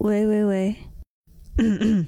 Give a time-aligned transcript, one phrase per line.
[0.00, 0.76] 喂喂喂，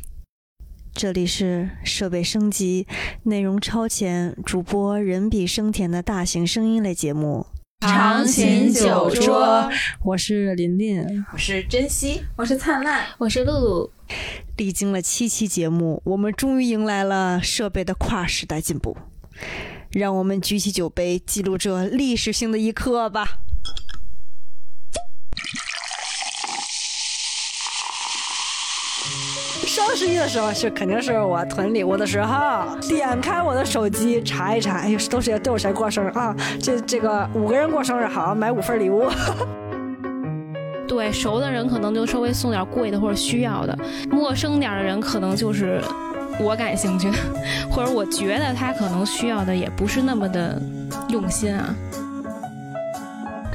[0.94, 2.86] 这里是设备升级、
[3.24, 7.44] 内容超前、主播人比声甜的大型声音类节目。
[7.80, 9.70] 长琴酒桌，
[10.04, 13.90] 我是琳琳，我是珍惜，我是灿烂，我是露露。
[14.56, 18.96] 历经了七期节目，我们终于迎来了设备的跨时代进步。
[19.90, 23.42] 让我们举起酒杯，记录这历史性的一刻吧。
[29.74, 36.36] 双十一的时候是肯定是我囤礼物的时候，点开我的手机查一查，哎呦，都是都有谁过生日啊？
[36.60, 39.06] 这这个五个人过生日，好买五份礼物。
[40.86, 43.74] 对，熟的人可能就稍微送点贵的或者需要的，
[44.10, 45.80] 陌生点的人可能就是
[46.38, 47.10] 我感兴趣，
[47.72, 50.60] 或者我觉得他可能需要的也不是那么的
[51.08, 51.74] 用心啊。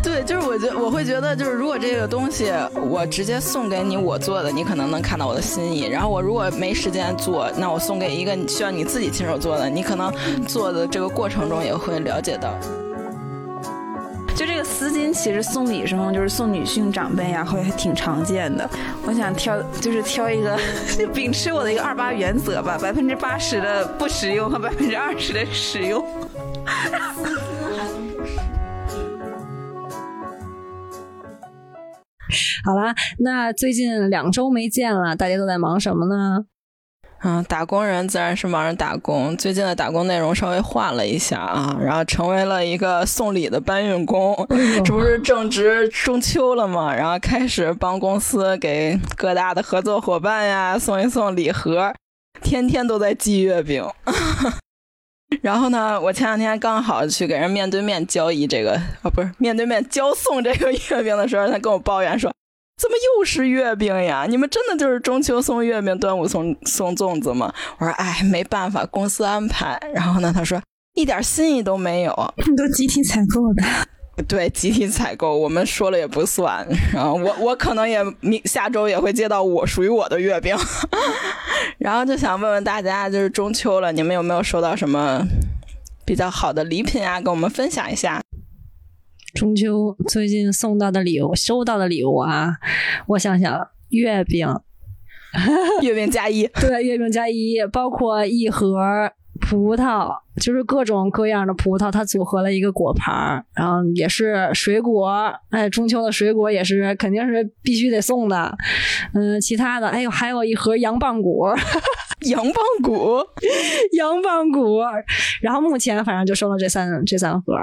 [0.04, 2.52] 对，就是我觉我会觉得，就是如果这个东西
[2.90, 5.86] 我直接送给你我做的，你可能能看到我的心意。
[5.86, 10.14] 然后我如果没时间做，那我送给一个需要你自己亲手做的，你可能
[10.48, 12.54] 做的这个过程中也会了解到。
[14.36, 18.70] 就这个丝巾，其实送礼上就是送女性长辈呀，会挺常见的。
[19.04, 20.58] 我想挑，就是挑一个，
[21.12, 26.06] 秉持我的一个二八原则吧，百分之八十的不实用和百分之二十的实用。
[32.66, 36.46] 好啦，那最近两周没见了，大家都在忙什么呢？
[37.24, 39.36] 嗯，打工人自然是忙着打工。
[39.36, 44.36] 最近的打工内容稍微换了一下啊，然后成为了一个送礼的搬运工。
[44.86, 46.94] 这不是正值中秋了嘛？
[46.94, 51.92] 然后开始帮公司给各大的合作伙伴呀送一送礼盒，
[52.42, 53.84] 天天都在寄月饼。
[55.42, 62.32] 然后呢，我前两天刚好去给人面对面交易这个啊，不是面对面交送这个月饼的时候，他跟我抱怨说
[62.82, 64.26] ：“怎么又是月饼呀？
[64.30, 70.62] 你们真的就是中秋送月饼，端午送送粽子吗？”我说：“哎，没办法，公司安排。”然后呢，他说
[70.96, 72.14] ：“一点心意都没有，
[72.56, 73.64] 都集体采购的。”
[74.28, 76.68] 对，集体采购，我们说了也不算。
[76.92, 80.56] 然后我 我可能也明下周也会接到我属于我的月饼。
[81.78, 85.24] 然后就想问问大家，就是中秋了，你们有没有收到什么
[86.06, 87.22] 比较好的礼品啊？
[87.22, 88.22] 跟我们分享一下。
[89.36, 92.56] 中秋最近送到的礼物，收到的礼物啊，
[93.10, 94.48] 我想想，月饼，
[95.84, 99.12] 月饼加一，对，月饼加一，包括一盒。
[99.38, 100.10] 葡萄
[100.42, 105.10] 就是各种各样的葡萄，它组合了一个果盘儿然后也是水果，
[105.50, 108.56] 哎，中秋的水果也是肯定是必须得送的。
[109.14, 111.46] 嗯，其他的，哎呦，还有一盒羊棒骨，
[112.30, 112.54] 羊棒
[112.84, 113.18] 骨，
[113.98, 114.80] 羊棒骨。
[115.42, 117.54] 然后目前反正就收了这三这三盒，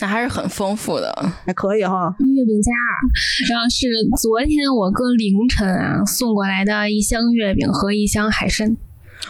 [0.00, 1.12] 那还是很丰富的，
[1.46, 2.14] 还可以哈。
[2.18, 2.70] 月饼夹，
[3.50, 3.86] 然后是
[4.20, 8.76] 昨天我哥凌晨啊送过来的一箱月饼和一箱海参。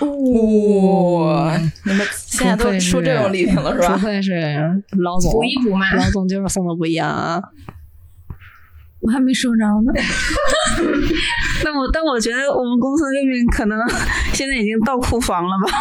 [0.00, 1.56] 哇！
[1.84, 3.96] 你们现在都出这种礼品了是吧？
[3.96, 4.32] 不愧是
[5.02, 5.94] 老总，补一补嘛。
[5.94, 7.40] 老总就是送的不一样啊。
[9.00, 9.92] 我还没收着呢。
[11.64, 13.78] 但我但我觉得我们公司的月饼可能
[14.32, 15.72] 现在已经到库房了吧？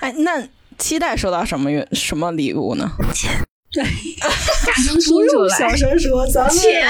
[0.00, 0.42] 哎，那
[0.76, 2.90] 期待收到什么月什么礼物呢？
[3.12, 3.30] 钱。
[3.70, 3.84] 对，
[4.66, 5.58] 大声说出来。
[5.58, 6.82] 小声说，咱们钱，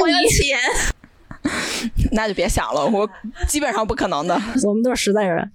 [0.00, 0.56] 我要钱。
[2.14, 3.08] 那就别想了，我
[3.48, 4.34] 基本上不可能的。
[4.64, 5.50] 我们都是实在人，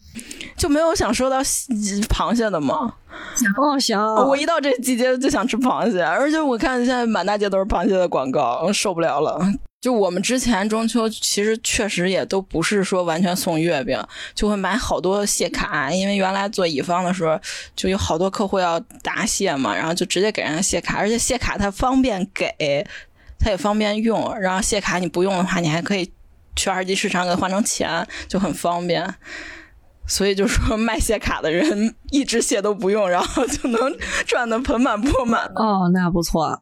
[0.55, 2.93] 就没有想收到螃蟹的吗？
[3.35, 4.15] 想，想。
[4.27, 9.39] 我一到这季节就想吃螃蟹，而且我看现在满大街都是螃蟹的广告，受不了了。
[9.79, 13.97] 就我们之前中秋其实确实也都不是说完全送月饼，
[14.33, 17.39] 就会买好多蟹卡，因为原来做乙方的时候
[17.75, 22.85] 就有好多客户要答谢嘛，然后就直接给人家蟹卡，而且蟹卡它方便给。
[23.39, 26.11] 它也方便用，然后蟹卡你不用的话，你还可以
[26.57, 29.15] 去二级市场给换成钱，就很方便。
[30.09, 33.79] 所以就说卖蟹卡的人一只蟹都不用，然后就能
[34.25, 35.45] 赚的盆满钵满。
[35.55, 36.61] 哦，那不错。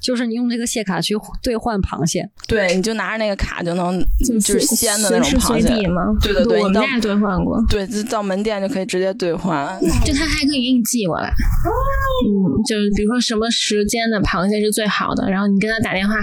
[0.00, 6.02] 就是你用这个蟹卡去兑换螃蟹，对，你就拿着那个卡就能就是鲜的那种螃蟹吗？
[6.22, 7.62] 对对对，我们也兑换过。
[7.68, 9.78] 对，就到门店就可以直接兑换。
[10.04, 11.28] 就他还可以给你寄过来。
[11.28, 16.14] 嗯，就是比如说什么时间的螃蟹是最好的，然后你跟他打电话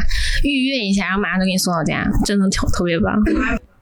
[0.44, 3.14] 预约一下，然后马上就给你送到家，真的特特别棒。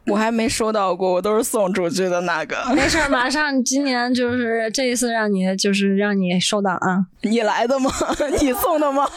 [0.08, 2.58] 我还没收到过，我都是送出去的那个。
[2.76, 7.06] 没事，马上今年就是这一次让你就是让你收到啊。
[7.22, 7.90] 你来的吗？
[8.42, 9.08] 你送的吗？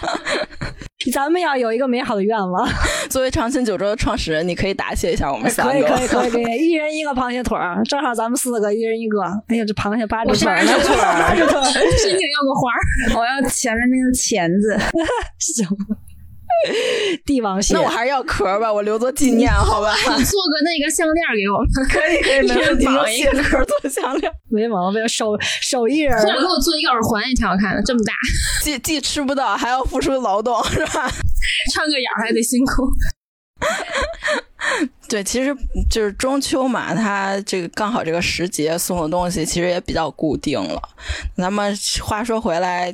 [1.12, 2.68] 咱们要有一个美好的愿望。
[3.10, 5.72] 作为长青九州的创始人，你可以答谢一下我们三个。
[5.72, 9.22] 可以可以可以可以， 一人一个螃蟹腿儿，正好咱们四个一人一个。
[9.48, 12.82] 哎呀，这螃蟹八只腿儿，八只腿儿，申请要个花儿，
[13.20, 14.78] 我要前面那个钳子。
[15.38, 15.66] 行。
[17.24, 17.74] 帝王蟹。
[17.74, 19.94] 那我还是要壳吧，我留作纪念，好吧？
[19.94, 22.84] 做个那个项链给我们，可以可以，没问题。
[22.84, 25.06] 用蟹壳做项链，没毛病。
[25.08, 28.12] 手手艺人，或者给我做一个耳环也挺好看的，这么大，
[28.64, 31.10] 既既吃不到，还要付出劳动，是吧？
[31.72, 32.88] 穿个眼还得辛苦。
[35.14, 35.56] 对，其实
[35.88, 40.82] 就是中秋嘛，它这个刚好这个时节送的东西其实也比较固定了。
[41.36, 41.68] 那么
[42.02, 42.92] 话说回来，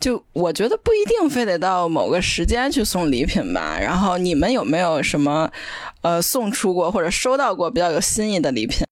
[0.00, 3.78] 就我觉得不一定非得到某个时间去送礼品吧。
[3.78, 5.50] 然后你们有没有什么
[6.00, 8.86] 呃送出过或者收到过比较有新意的礼品？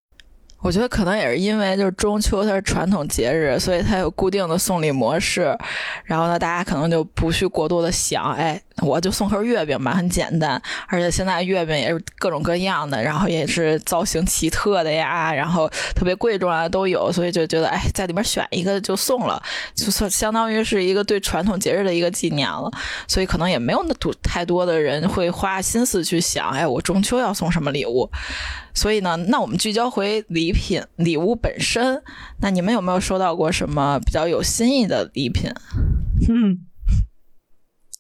[0.63, 5.57] 我觉得可能也是因为就是中秋它是传统节日，所以它有固定的送礼模式。
[6.05, 10.61] 然后呢，大家可能就不去过多的想，哎，我就送盒月饼吧，很简单。
[10.87, 19.43] 而且现在月饼也是各种各样的，然后也是造型奇特的呀，然后特别贵重啊都有，所以就觉得哎，在里面选一个就送了，
[19.75, 22.71] 就算相当于是一个对传统节日的一个纪念了。
[23.09, 28.09] 所以可能也没有那多太多的人会花心思去想，哎，我中秋要送什么礼物。
[28.75, 32.03] 所以呢，那我们聚焦回礼品、礼物本身。
[32.41, 35.51] 那你们有没有收到过什么比较有新意的礼品？
[36.29, 36.59] 嗯，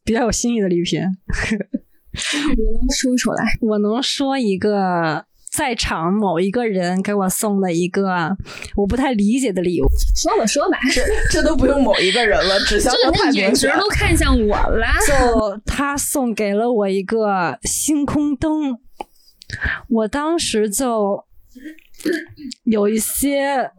[0.04, 3.44] 比较有新意的礼品，我能说出来。
[3.60, 8.36] 我能说一个在场某一个人给我送了一个
[8.74, 9.86] 我不太理解的礼物。
[10.16, 13.78] 说吧，说吧，这这都不用某一个人了，指向这个太明眼神显。
[13.78, 14.86] 都看向我了。
[15.06, 18.78] 就他送给了我一个星空灯，
[19.88, 21.24] 我当时就
[22.64, 23.70] 有一些，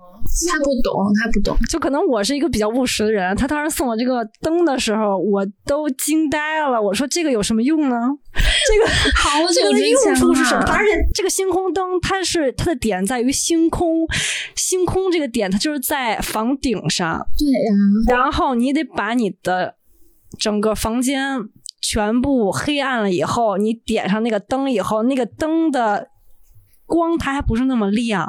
[0.49, 1.57] 他不懂，他不懂。
[1.69, 6.81] 就可能我是一个比较务实的人，他当时送我这个灯的时候，我都惊呆了。
[6.81, 7.97] 我说这个有什么用呢？
[8.33, 10.63] 这个 好这个用处是什么？
[10.67, 14.07] 而且这个星空灯，它是它的点在于星空，
[14.55, 19.75] 星空这个点它就是在房顶上，对呀、然后你得把你的
[20.39, 21.37] 整个房间
[21.83, 26.07] 全部黑暗了以后，你点上那个灯以后，那个灯的
[26.93, 28.21] 光它还不是那么亮，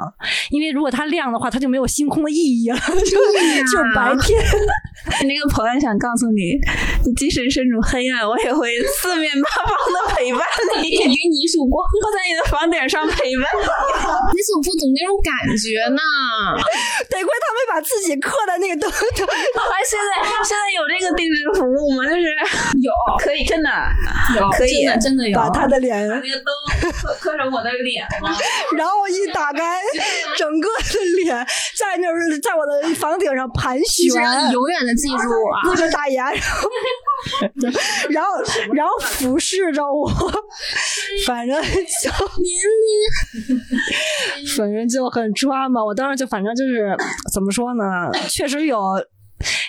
[0.49, 3.13] 因为如果它亮的话，它就没有星空的意义了， 就
[3.69, 4.41] 就白天。
[5.29, 6.57] 那个朋友想告诉你，
[7.13, 10.41] 即使身处黑暗，我也会四面八方的陪伴
[10.81, 13.61] 你， 给你一束光，我在你的房顶上陪伴你。
[14.33, 16.01] 你怎么不懂那种感觉呢？
[17.05, 18.97] 得亏他没把自己刻在那个灯上。
[18.97, 22.01] 还现在现在有这个定制服务吗？
[22.09, 22.25] 就是
[22.81, 22.89] 有，
[23.19, 23.69] 可以真的
[24.35, 25.37] 有，可以真的真的有。
[25.37, 26.49] 把他的脸，把那个灯
[26.97, 28.33] 刻刻成我的脸吗？
[28.77, 29.81] 然后一打开，
[30.37, 31.35] 整个的脸
[31.77, 35.61] 在那儿，在我的房顶上盘旋，让你永远的记住啊！
[35.63, 36.69] 闭着大眼，然后，
[38.09, 38.31] 然后，
[38.73, 40.09] 然后俯视着我，
[41.25, 42.11] 反正就
[44.57, 45.83] 反正就很抓嘛。
[45.83, 46.95] 我当时就反正就是
[47.33, 47.83] 怎么说呢，
[48.29, 48.79] 确实有。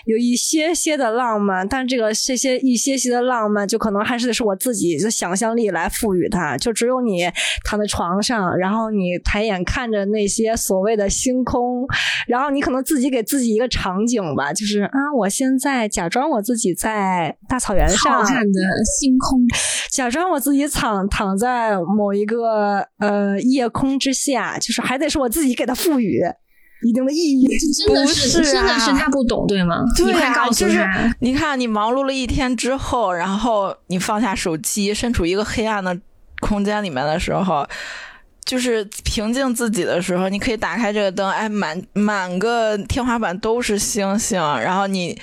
[0.04, 6.56] 有一些些的浪漫，但这个这些一些些的浪漫，就可能还是得是我自己的想象力来赋予它。
[6.56, 7.28] 就只有你
[7.64, 11.86] 躺在床上，然后你抬眼看着那些所谓的星空，
[12.28, 18.60] 然后你可能自己给自己一个场景吧，就是啊，我现在假装我自己在大草原上的
[19.00, 19.40] 星空，
[19.90, 26.22] 假装我自己躺躺在某一个呃夜空之下，就是还得是我自己给它赋予
[26.86, 27.46] 一定的意义。
[27.86, 29.82] 真的不是啊真的是他不懂，对吗？
[29.96, 30.86] 对你快啊，告诉就是。
[31.20, 35.98] 你看，你忙碌了一天之后，然后你放下手机，身处一个黑暗的
[36.40, 37.66] 空间里面的时候，
[38.46, 45.18] 就是平静自己的时候，你可以打开这个灯，哎，满满个天花板都是星星，然后你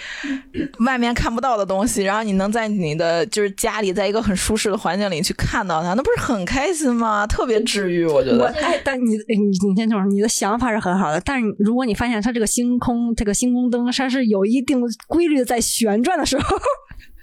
[0.86, 7.26] 外面看不到的东西，然后你能在你的就是家里，在一个很舒适的环境里去看到它，那不是很开心吗？
[7.26, 8.48] 特别治愈，我觉我得。
[8.62, 16.58] 哎，但你你你先听会儿，你的想法是很好的，但是如果你发现它这个星空，这个星空灯它是有一定规律在旋转的时候，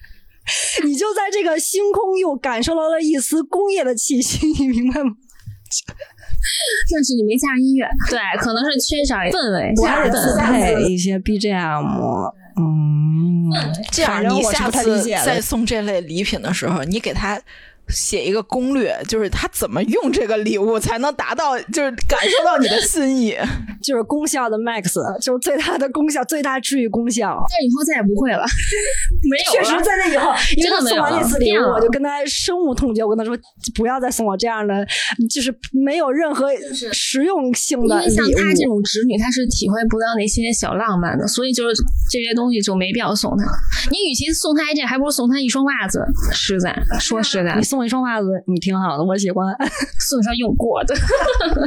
[0.82, 5.10] 你就在这个星空又感受到了一丝工业的气息，你明白吗？
[6.92, 10.36] 但是你没加音乐，对，可能是缺少氛围，我还得自。
[10.38, 13.50] 配一些 BGM，嗯，
[13.92, 17.40] 这样，你下次再送这类礼品的时候，你给他
[17.88, 23.36] 写一个攻略，就是他怎么用这个礼物才能达到，就是感受到你的心意。
[23.82, 27.36] 就是功效的 max，就是最大的功效，最大治愈功效。
[27.48, 28.42] 但以后再也不会了，
[29.30, 33.04] 没有确实，在那以后， 因为他送完真的没有了那次礼物，我就跟他深恶痛绝。
[33.04, 33.36] 我跟他说，
[33.74, 34.86] 不要再送我这样的，
[35.28, 36.48] 就是没有任何
[36.92, 38.70] 实用性因的因为像他这。
[38.70, 41.74] 种直女，她是体会不到那些小浪漫的，所以就是
[42.08, 43.44] 这些东西就没必要送她。
[43.90, 46.00] 你与其送她这，还不如送她一双袜子。
[46.32, 49.44] 实在说实在你，送我一双袜子，你挺好的，我喜欢。
[49.98, 50.94] 送一双用过的。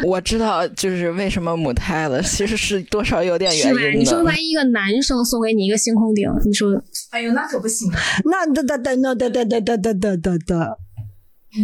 [0.06, 3.80] 我知道，就是为什么母胎 其实是多少有点是吧？
[3.82, 4.24] 原因你说的。
[4.24, 6.70] 万一一个男生送给你一个星空顶，你说
[7.12, 7.92] 哎呦，那可不行。
[8.26, 10.78] 那哒哒哒那哒哒哒哒哒哒哒哒，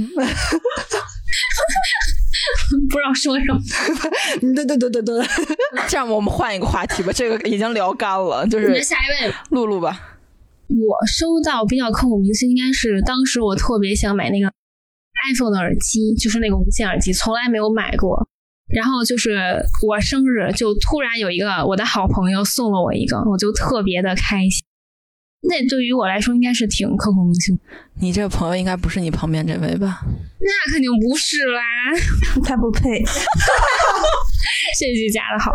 [2.90, 3.60] 不知道说什么？
[4.56, 5.12] 哒哒哒哒哒。
[5.88, 10.18] 这样，我们换一个话题吧，这个已经聊干了，就那是下一位，露露吧。
[10.68, 14.52] 我收到比较刻骨铭心，应该是当时我特别想买那个
[15.34, 18.28] iPhone 的耳机，就是那个无线耳机，从来没有买过。
[18.74, 24.64] 然后就是我生日，就突然有一个我的好朋友送了我一个，我就特别的开心。
[25.42, 27.58] 那对于我来说，应该是挺刻骨铭心。
[28.02, 30.02] 你这个朋友应该不是你旁边这位吧？
[30.42, 31.62] 那肯定不是啦，
[32.44, 33.02] 他不配。
[34.80, 35.54] 这句加的好，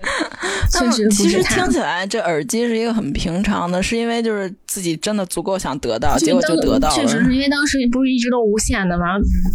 [0.70, 1.70] 确但实其实听。
[1.70, 6.94] 起来这耳机是一个很平常的，是因为就是自己真的足够想得到，结果就得到了。
[6.94, 9.04] 确实是因为当时不是一直都无线的吗，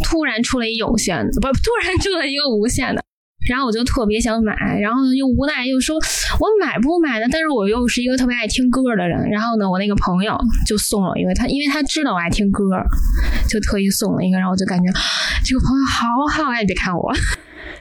[0.04, 3.02] 突然出了一有线的，不，突然出了一个无线的，
[3.50, 7.26] 然后我就特别想买，然后呢又无奈又说我买不买呢？
[7.30, 12.64] 但是我又是一个特别爱听歌的人，然后呢我那个朋友就送了一个，他因为他知道我爱听歌，
[13.48, 14.90] 就特意送了一个，然后我就感觉
[15.44, 17.12] 这个朋友好好，哎，别看我，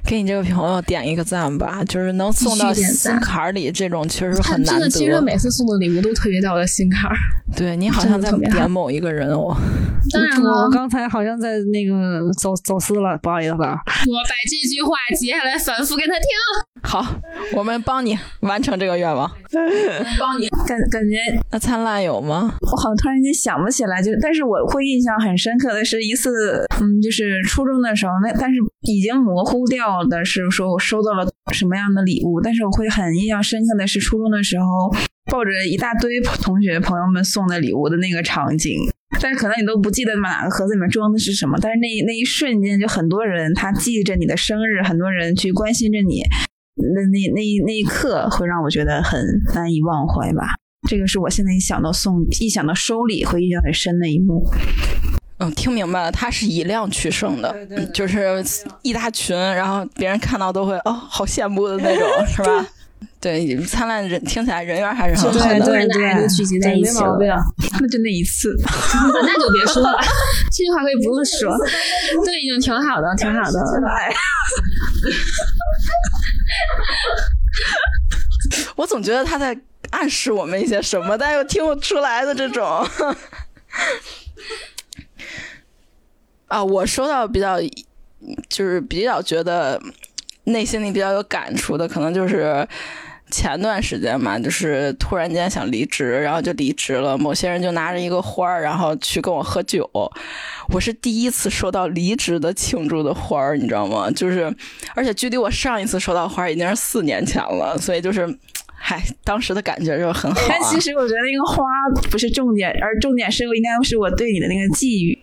[0.05, 5.21] 给你这个朋友点一个赞吧，就是能送到心坎儿里，这种确实很难真的其实他。
[5.21, 7.15] 每次送的礼物都特别到我的心坎儿。
[7.55, 9.55] 对你好像在点某一个人哦。
[10.13, 13.73] 当然了，我刚才好像在那个走走私了，不好意思啊。
[13.73, 16.27] 我把这句话接下来反复给他听。
[16.85, 17.03] 好，
[17.53, 19.29] 我们帮你完成这个愿望。
[20.19, 21.15] 帮你感感觉
[21.51, 22.53] 那灿烂有吗？
[22.61, 29.74] 我好像突然间想不起来，就但是我会印象很深刻的是一次，嗯，就是初中的时候，那但是已经模糊掉
[30.09, 34.65] 的是说我收到了什么样的礼物，但是我会很印象深刻的是初中的时候，
[35.31, 38.77] 抱着一大堆同学朋友们送的礼物的那个场景。
[39.21, 46.21] 但是可能你都不记得哪个盒子里面装的是什么，但是那那一瞬间就很多人他记着你的生日，很多人去关心着你，
[46.75, 49.21] 那那那那一刻会让我觉得很
[49.53, 50.43] 难以忘怀吧。
[50.89, 54.43] 这个是我现在一想到送，一想到收礼会印象很深的一幕。
[55.37, 57.53] 嗯，听明白了，他是以量取胜的，
[57.93, 58.43] 就是
[58.83, 62.65] 一大群，然后别人看到都会哦，好羡慕的那种，是吧？
[63.19, 65.43] 对，灿烂人听起来人缘还是很好的。
[65.45, 67.17] 很多人的爱都聚集在一起了。
[67.81, 69.99] 那就那一次， 那就别说了，
[70.51, 71.57] 这句话可以不用说，
[72.23, 73.59] 都已经挺好的，挺好的。
[78.75, 79.57] 我总觉得他在
[79.89, 82.87] 暗示我们一些什么，但又听不出来的这种。
[86.47, 87.59] 啊，我收到比较，
[88.49, 89.81] 就是比较觉得
[90.45, 92.67] 内心里比较有感触的，可能就是
[93.31, 97.17] 前段时间嘛，就是突然间想离职，然后就离职了。
[97.17, 99.89] 某些人就拿着一个花儿，然后去跟我喝酒。
[100.69, 104.09] 我是第一次收到离职的庆祝的花儿，你知道吗？
[104.11, 104.55] 就是，
[104.93, 108.37] 而且距离我上一次收到花儿已经是四年前了，所以就是。
[108.87, 110.45] 嗨，当时的感觉就很好、啊。
[110.47, 111.63] 但其实我觉得那个花
[112.11, 115.17] 不是重点，而重点是应该是我对你的那个寄语。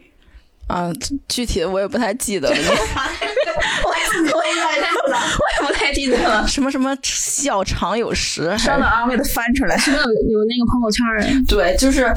[0.69, 0.90] 啊，
[1.28, 2.57] 具体的我也不太记得了。
[2.57, 4.02] 我也
[4.33, 6.47] 我也我也不太记得了。
[6.47, 9.76] 什么什么笑常有时，稍等啊，我给它翻出来。
[9.76, 11.45] 是不是有有那个朋友圈儿？
[11.47, 12.12] 对，就是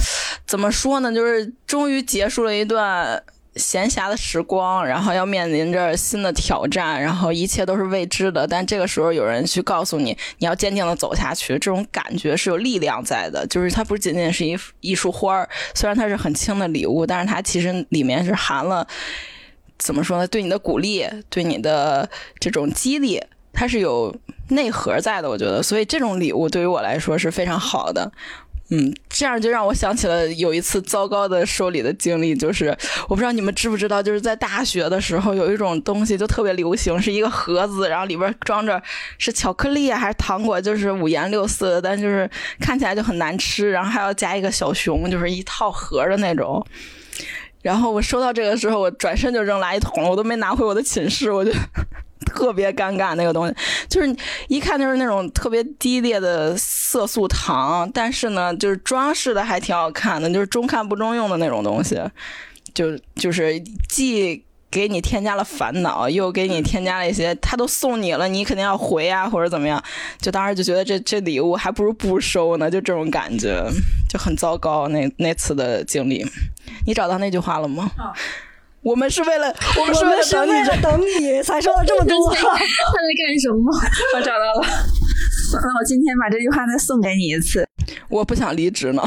[0.45, 1.13] 怎么说呢？
[1.13, 3.21] 就是终于结束了一段
[3.55, 8.45] 闲暇的时光，然后要面临着新的挑战，然后一切都是未知的。
[8.45, 13.47] 但这个时候有人去告诉你，你要坚定的走下去，这种感觉是有力量在的。
[13.47, 18.85] 就是它不仅仅是一一束花儿，虽然它是很轻的礼物，但是它其实里面是含了
[19.77, 20.27] 怎么说呢？
[20.27, 22.09] 对你的鼓励，对你的
[22.39, 23.21] 这种激励，
[23.53, 24.13] 它是有
[24.49, 25.29] 内核在的。
[25.29, 28.11] 我觉得，所以这种礼物对于我来说是非常好的。
[28.69, 32.75] 嗯，这样就让我想起了有一次糟糕的收礼的经历，就是
[33.07, 38.81] 我不知道你们知不知道，就是在大学的时候有一种东西就特别流行，是一个盒子，然后里边装着
[39.19, 42.27] 是巧克力还是糖果，就是五颜六色的，但就是
[42.59, 46.65] 看起来就很难吃，然后还要加一个小熊，就是一套盒的那种。
[47.61, 51.51] 然后我收到这个时候，我转身就扔垃圾桶了，我都没拿回我的寝室，我就
[52.35, 53.15] 特别尴尬。
[53.15, 53.55] 那个东西
[53.89, 54.15] 就是
[54.49, 61.99] 一看就是那种特别低劣的色素糖，但是呢，就是装饰的还挺好看的，就是中看不中用的那种东西，
[62.73, 69.81] 就就是既给你添加了烦恼，又给你添加了一些，他都送你了，你肯定要回啊，或者怎么样，
[70.19, 73.63] 就当时就觉得这这礼物还不如不收呢，就这种感觉
[74.09, 74.89] 就很糟糕。
[74.89, 76.25] 那那次的经历，
[76.85, 77.89] 你找到那句话了吗？
[78.85, 79.47] 我们是为了，
[79.81, 82.29] 我们是为了等你，等你 才说了这么多。
[82.33, 83.73] 他在干什么？
[84.15, 84.67] 我找到了。
[85.53, 87.67] 那我今天把这句话再送给你一次。
[88.09, 89.01] 我不想离职呢。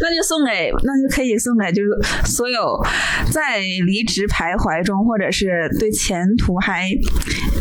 [0.00, 1.88] 那就送给，那就可以送给，就是
[2.24, 2.78] 所有
[3.32, 6.88] 在离职徘徊中，或者是对前途还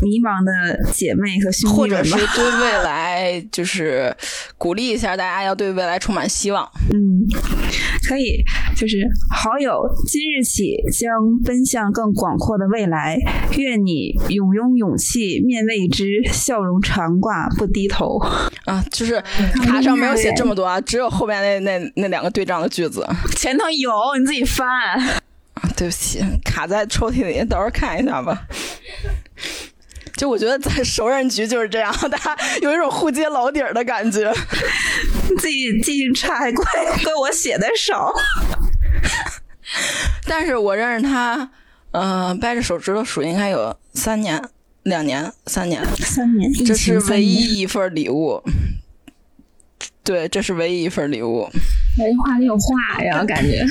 [0.01, 2.27] 迷茫的姐妹和兄或者弟们吧。
[2.27, 4.15] 是对未来就是
[4.57, 6.63] 鼓励一下大家，要对未来充满希望。
[6.91, 7.25] 嗯，
[8.07, 8.43] 可以，
[8.75, 8.97] 就是
[9.29, 11.11] 好友，今日起将
[11.43, 13.17] 奔向更广阔的未来，
[13.57, 18.19] 愿你永拥勇气，面未知，笑容常挂，不低头。
[18.65, 19.21] 啊，就是
[19.65, 23.07] 卡上没有写这么多啊，只有后边那那那两个对仗的句子。
[23.35, 25.21] 前头有，你自己翻。
[25.75, 28.47] 对不起，卡在抽屉里，到时候看一下吧。
[30.15, 34.31] 就我觉得在熟人局就是这样，大家有一种互揭老底儿的感觉。
[35.39, 36.65] 自己记性差，还怪
[37.03, 38.13] 怪我写的少。
[40.27, 41.49] 但是我认识他，
[41.91, 44.41] 呃，掰着手指头数应该有三年、
[44.83, 48.43] 两年、三年，三年，这是唯一一份礼物。
[50.03, 51.49] 对，这是唯一一份礼物，
[51.97, 53.65] 这话里有话呀， 感觉。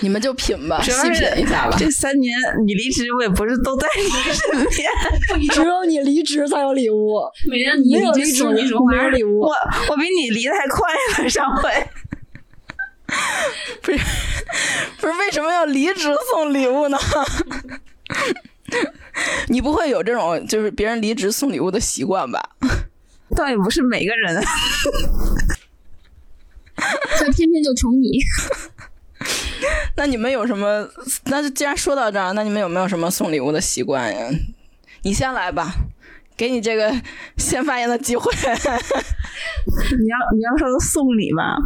[0.00, 1.76] 你们就品吧，细主要是品一下吧。
[1.78, 4.90] 这三年你离职，我也不是都在你身边。
[5.52, 7.20] 只有你离职才有礼物，
[7.50, 9.52] 没让你没有离离职你束花有礼物我。
[9.90, 10.88] 我比你离得还快
[11.22, 11.70] 呢，上回。
[13.82, 13.98] 不是，
[15.00, 16.98] 不是为什么要离职送礼物呢？
[19.48, 22.40] 你不会有这种就是别人离职送礼物的习惯吧？
[23.36, 24.42] 倒也不是每个人，
[27.18, 28.18] 他偏偏就宠你。
[29.96, 30.88] 那你们有什么？
[31.24, 34.30] 那就既然说到这儿，那你们有没有什么送礼物的习惯呀？
[35.02, 35.72] 你先来吧，
[36.36, 36.94] 给你这个
[37.36, 38.32] 先发言的机会。
[40.00, 41.56] 你要你要说送礼吧，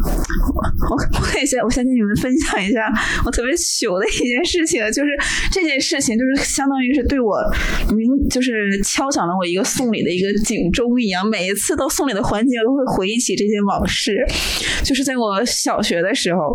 [0.53, 2.91] 我我我也先我先跟你们分享一下
[3.25, 5.09] 我特别糗的一件事情，就是
[5.51, 7.37] 这件事情就是相当于是对我
[7.95, 14.13] 明就是敲响了我一个送礼的一个警钟一样，每一次到送礼的环节，都会回忆起这些往事。
[14.83, 16.53] 就是在我小学的时候。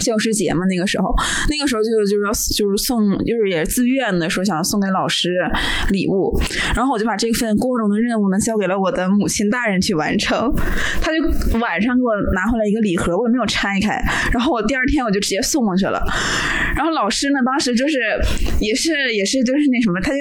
[0.00, 1.14] 教师节嘛，那个时候，
[1.48, 5.30] 那个时候就就是要就是送，就是也是自愿的说想送给老师
[5.90, 6.38] 礼物，
[6.74, 10.52] 然后我就把这份光荣的任务呢交给了我的母亲大人去完成。
[11.00, 14.00] 他就晚上给我拿回来一个礼盒，我也没有拆开，
[14.32, 16.02] 然后我第二天我就直接送过去了。
[16.76, 17.98] 然后老师呢，当时就是
[18.60, 20.18] 也是也是就是那什么，他就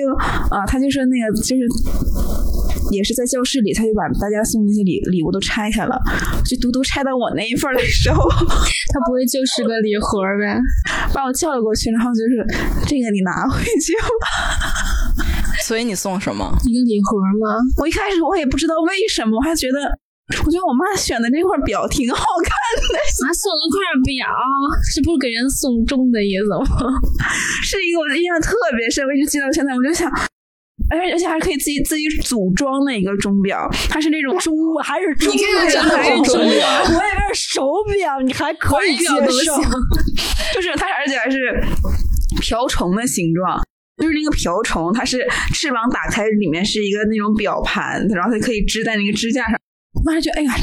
[0.55, 2.50] 啊、他就说那个就是。
[2.91, 5.99] 也是在教室里，他就把大家送那些礼礼物都拆开了，
[6.45, 8.29] 就独独拆到我那一份儿的时候，
[8.93, 10.59] 他不会就是个礼盒呗？
[11.13, 12.45] 把我叫了过去，然后就是
[12.87, 14.27] 这个你拿回去吧。
[15.63, 16.51] 所以你送什么？
[16.67, 17.57] 一个礼盒吗？
[17.77, 19.79] 我一开始我也不知道为什么，我还觉得，
[20.43, 24.27] 我觉得我妈选的那块表挺好看的， 妈，送了块表，
[24.95, 26.91] 这不是给人送钟的意思吗？
[27.63, 29.71] 是一个我印象特别深，我一直记到现在。
[29.71, 30.09] 我就想，
[30.91, 39.55] 而且而且还可以自己自己组装的一个钟表，它是那种钟还是钟还是钟表，我以为是手表，你还可以接受。
[40.53, 41.63] 就是它，而且还是
[42.41, 43.57] 瓢虫的形状。
[43.97, 45.23] 就是那个瓢虫，它是
[45.53, 49.53] 翅膀打开，里面是一个那种表盘，然后它可以支在那个支架上。
[49.93, 50.53] 我当时觉得，哎呀，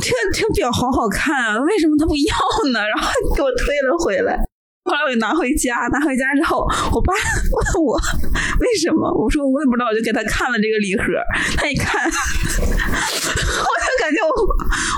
[0.00, 2.36] 这个这个表好好看啊，为什么他不要
[2.72, 2.80] 呢？
[2.86, 4.38] 然后给我退了回来。
[4.84, 6.60] 后来我就拿回家，拿回家之后，
[6.92, 7.96] 我爸问我
[8.60, 11.04] 为什么，我说我也不知道，我就给他看了这个礼盒，
[11.56, 12.10] 他一看， 我
[12.68, 14.28] 就感觉我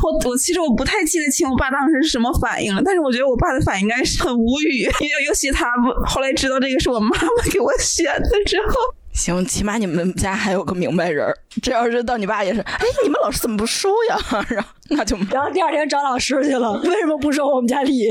[0.03, 5.71] 我我其实我不太记得清我爸当时是什么反应了，但是我觉得我爸的反应应该是很无语， 因为尤其他
[6.07, 8.75] 后来知道这个是我妈妈给我选的之后，
[9.13, 11.33] 行，起码你们家还有个明白人儿。
[11.63, 14.19] 这要是到你爸也是，哎，你们老师怎么不收呀？
[14.51, 18.09] 然后那就然后第二天找老师去了，为什么不收我们家礼？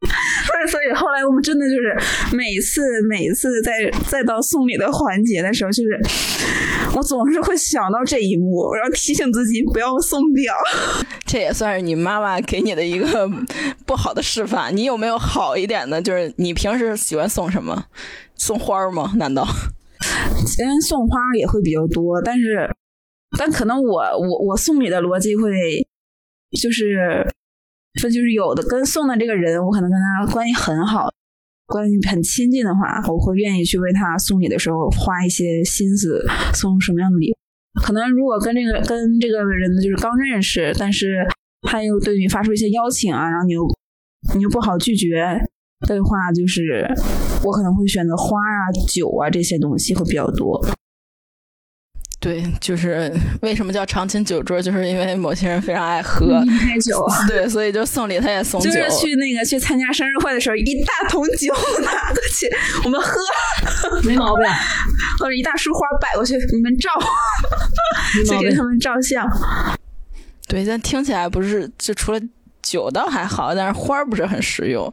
[0.46, 6.00] 所以，所以后来我们真的就是每次每次在再到送礼的环节的时候，就是
[6.96, 10.54] 我总是会想到这一幕，然后提醒自己不要送表。
[11.26, 13.28] 这也算是你妈妈给你的一个
[13.84, 14.74] 不好的示范。
[14.74, 16.00] 你有没有好一点的？
[16.00, 17.84] 就是你平时喜欢送什么？
[18.36, 19.12] 送花儿吗？
[19.16, 19.46] 难道？
[20.46, 22.74] 虽 然送花也会比较多，但是
[23.38, 25.86] 但可能我我我送礼的逻辑会
[26.58, 27.30] 就是。
[28.00, 31.08] 分就是有的跟送的这个人，我可能跟他关系很好，
[31.66, 36.24] 关系很亲近的话，我会愿意去为他送礼的时候花一些心思，
[36.54, 37.34] 送什么样的礼。
[37.82, 41.26] 可能如果跟这个跟这个人就是刚认识，但是
[41.62, 43.62] 他又对你发出一些邀请啊，然后你又
[44.34, 45.16] 你又不好拒绝
[45.88, 46.86] 的话，就是
[47.44, 50.60] 我可能会选择花啊、酒啊这些东西会比较多。
[52.20, 58.70] 对， 就是为什么叫长青酒桌，就是因为某些人非常爱喝，开酒啊，对，所以就送礼他也送酒。
[58.70, 61.52] 就是去那个去参加生日会的时候，一大桶酒
[61.82, 62.46] 拿过去，
[62.84, 63.18] 我们喝，
[64.04, 64.44] 没毛病。
[65.18, 66.90] 或者一大束花摆过去，你们照，
[68.26, 69.26] 就给他们照相。
[70.46, 72.20] 对，但听起来不是，就除了
[72.62, 74.90] 酒倒还好，但是花儿不是很实用。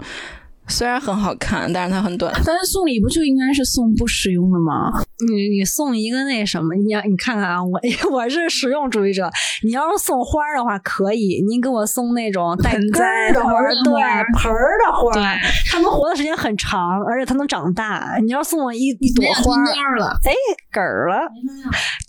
[0.69, 2.33] 虽然很好看，但是它很短。
[2.45, 4.91] 但是送礼不就应该是送不实用的吗？
[5.27, 7.79] 你你送一个那什么，你要你看看啊， 我
[8.11, 9.29] 我是实用主义者。
[9.63, 12.91] 你要是送花的话可以，你给我送那种带根
[13.33, 13.51] 的花，
[13.83, 13.93] 对
[14.35, 15.23] 盆儿的花，对，
[15.71, 18.17] 它能活的时间很长，而且它能长大。
[18.23, 19.55] 你要送我一一朵花，
[19.97, 20.31] 了，哎，
[20.71, 21.19] 梗儿了。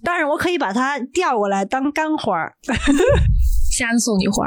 [0.05, 2.35] 但是我可以把它调过来当干花。
[3.73, 4.45] 下次送你花。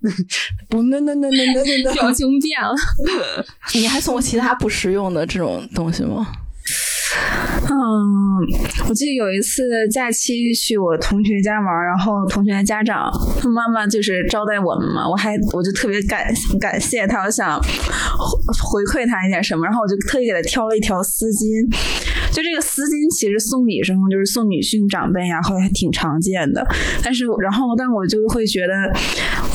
[0.68, 2.74] 不，那那那那那那 表情变了。
[3.74, 6.26] 你还送过其他不实用的这种东西吗？
[7.70, 7.74] 嗯，
[8.88, 21.68] 我记得有一次假期去我同学家玩，然后同学家长他妈妈就是招待我们嘛，我还我就特别感感谢他，我想回馈他一点什么，然后我就特意给他挑了一条丝巾。
[22.30, 26.64] 就这个丝巾，其实送礼什么就是送女性长辈呀，会还挺常见的。
[27.02, 28.72] 但是，然后，但我就会觉得，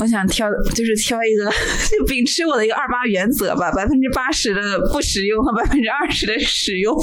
[0.00, 4.60] 我想挑，就是挑一个，就秉持我的一个二八原则吧，百分之八十的
[4.92, 6.94] 不实用和百分之二十的实用。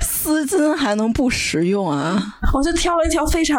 [0.00, 2.20] 丝巾还能不实用啊？
[2.54, 3.58] 我就挑了一条非常，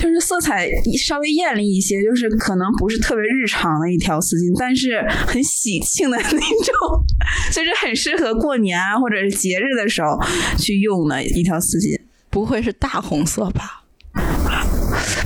[0.00, 6.36] 就是色彩稍微艳丽一些，就是可能不是特别日常的一条丝巾，但是很喜庆的那种，
[7.52, 10.18] 就是很适合过年啊或者是节日的时候
[10.58, 11.98] 去用的一条丝巾。
[12.28, 13.82] 不会是大红色吧？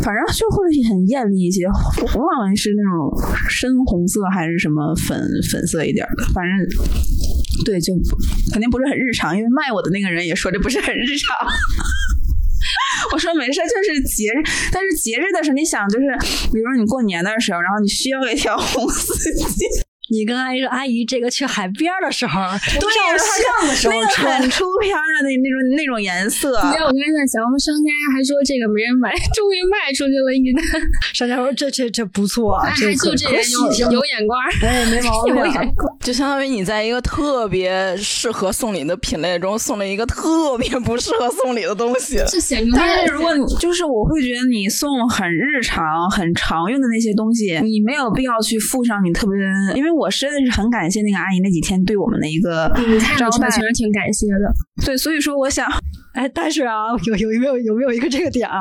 [0.03, 3.13] 反正就会很艳丽一些，我忘了是那种
[3.49, 6.57] 深红色还是什么粉粉色一点的，反正
[7.65, 7.93] 对，就
[8.53, 11.37] 肯定不是很日常，因为卖我的那个人也说这不是很日常。
[13.13, 16.07] 我说没事，就是节日，但是节日的时候，你想就是，
[16.53, 19.90] 比如说你过年的时候，然后你需要一条红丝巾。
[20.11, 26.51] 你跟阿姨说，阿姨，这个去海边的时候，对，照相的时候那个穿很出片儿的那那种那种颜色。
[26.65, 30.61] 你知道我刚才在想，我们商家还说这个没人买， 终于卖出去了一单。
[31.15, 34.51] 商家说这这这不错，哎，这可就这人有有眼光儿。
[34.67, 35.47] 哎没毛 病有。
[35.47, 35.87] 眼光。
[36.01, 42.17] 就相当于你在一个特别适合送礼的品类中送了一个特别不适合送礼的东西。
[42.27, 49.39] 这显但是如果你就是我会觉得你送很日常、很常用的那些东西，你没有必要去附上你特别，
[49.77, 52.69] 因为我真的是很感谢那个阿姨那几天对我们的一个
[53.19, 54.51] 招待确实挺感谢的。
[54.85, 55.69] 对，所以说我想，
[56.15, 58.61] 哎，但是啊，有有没有有没有一个这个点啊？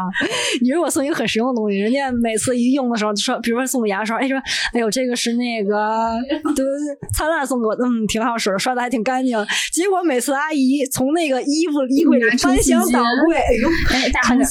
[0.62, 4.38] 你如果送一个很实用的东西，人家每次一用的时候就说，比如说送个牙刷，哎说，
[4.74, 6.12] 哎呦这个是那个
[6.56, 6.66] 对
[7.14, 9.38] 灿烂送给我的，嗯，挺好使的，刷的还挺干净。
[9.72, 14.44] 结果每次阿姨从那个衣服衣柜里翻箱倒柜，哎呦，哎，大看着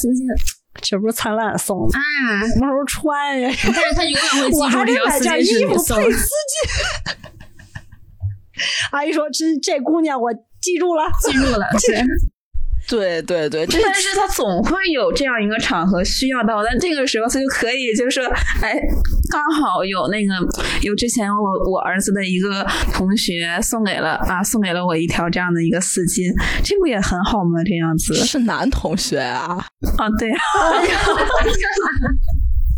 [0.80, 2.00] 这不是灿烂送的，啊！
[2.46, 3.50] 什么时候穿呀？
[3.64, 5.72] 但是他永远会记我还得住这条丝买件衣服。
[5.72, 7.16] 配丝巾。
[8.92, 11.92] 阿姨说：“这这姑娘我记住了。”记住了， 是
[12.88, 18.24] 对对对，这但是他总会有这样一个场合需要到，但这个时候他就可以就是说，
[18.62, 18.80] 哎，
[19.30, 20.32] 刚好有那个
[20.80, 26.32] 有之前我我儿子的一个同学送给了啊，送给了我一条这样的一个丝巾，
[26.64, 27.62] 这不也很好吗？
[27.62, 28.14] 这样子。
[28.14, 29.62] 是男同学啊，
[29.98, 30.30] 啊，对。
[30.40, 30.40] 啊，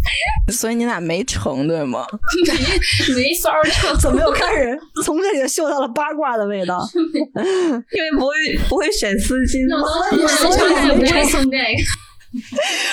[0.53, 2.07] 所以你俩没成对吗？
[2.47, 2.53] 没
[3.15, 3.97] 没法儿唱。
[3.99, 6.81] 怎么又开始从这里嗅到了八卦的味道？
[6.95, 8.35] 因为不会
[8.69, 11.63] 不会选丝巾那嘛我当时唱也不会送这个，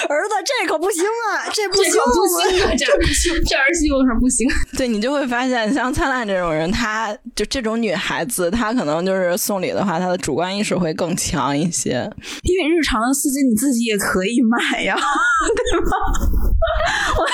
[0.10, 2.74] 儿子，这可不行啊，这不行，这可不行啊！
[2.76, 2.86] 这
[3.44, 4.48] 这儿媳妇可不行。
[4.76, 12.10] 对你就会发现，像灿烂这种人，她就这种女孩子，她可能就是送礼的话，她的主观意识会更强一些。
[12.44, 15.88] 因为日常的丝巾你自己也可以买呀，对吧？
[17.18, 17.26] 我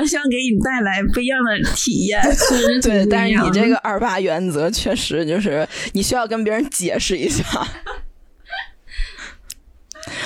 [0.00, 2.20] 我希望给你带来不一样的体验。
[2.82, 7.44] 对，但是你这个二八原则确实就是你需要跟别人解释一下。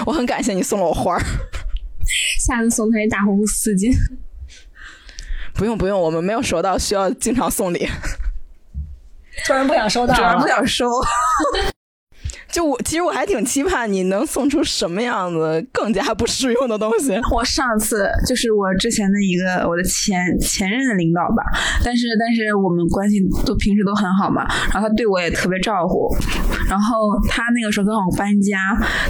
[0.07, 1.23] 我很感谢你送了我花儿，
[2.39, 3.95] 下次送他一大红丝巾。
[5.55, 7.89] 不用不用，我们没有收到需要经常送礼。
[9.47, 10.49] 突然不想收到了主要不。
[10.49, 10.87] 想收，
[12.53, 17.13] 就我其实我还挺期盼你能送出什么样子更加不实用的东西。
[17.33, 21.43] 我上次就是我之前的一个我的前前任的领导吧，
[21.85, 26.15] 但是但是我们关系都平时都很好嘛，然后他对我也特别照顾，
[26.69, 26.97] 然后
[27.29, 28.59] 他那个时候刚好搬家，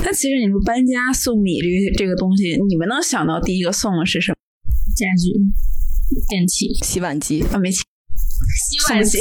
[0.05, 4.37] 但其实你说搬家送礼这个这个东西，你们能想到第一个送的是什么？
[4.97, 5.33] 家具、
[6.29, 7.83] 电器、洗碗机，啊，没钱，
[8.69, 9.21] 洗碗机。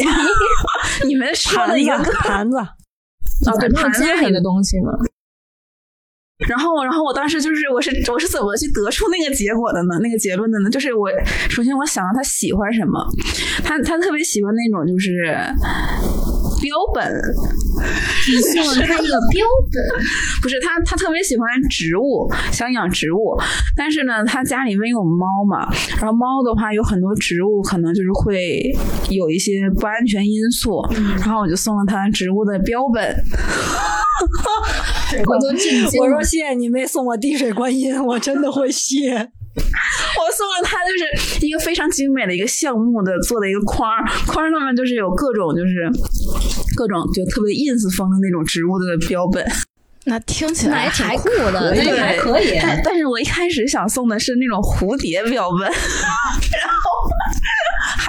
[1.08, 2.58] 你们说盘的一个，盘子，
[3.48, 4.92] 啊，对，盘子家里的东西嘛。
[6.48, 10.00] 然后，然后我当时就是，我是我是怎么去得出那个结果的呢？
[10.02, 10.70] 那个结论的呢？
[10.70, 11.10] 就是我
[11.50, 12.98] 首先我想到他喜欢什么，
[13.64, 15.36] 他他特别喜欢那种就是
[16.62, 17.04] 标本，
[18.30, 19.82] 你送了他一个标本，
[20.42, 23.38] 不是他，他特别喜欢植物，想养植物，
[23.76, 25.68] 但是呢，他家里面有猫嘛，
[26.00, 28.72] 然后猫的话有很多植物可能就是会
[29.10, 30.82] 有一些不安全因素，
[31.20, 33.24] 然后我就送了他植物的标本。
[35.26, 36.22] 我都震惊我说。
[36.22, 39.32] 谢谢你没送我滴水观音，我真的会谢。
[39.60, 43.92] 我送了他就是一个非常精美的一个橡木的做的一个框，
[44.28, 45.90] 框上面就是有各种就是
[46.76, 49.46] 各种就特别 ins 风的那种植物的标本。
[50.06, 52.58] 那听起来那也挺酷的，对那也还可以。
[52.62, 57.10] 但但是我一开始想送的是那种蝴蝶标本，然 后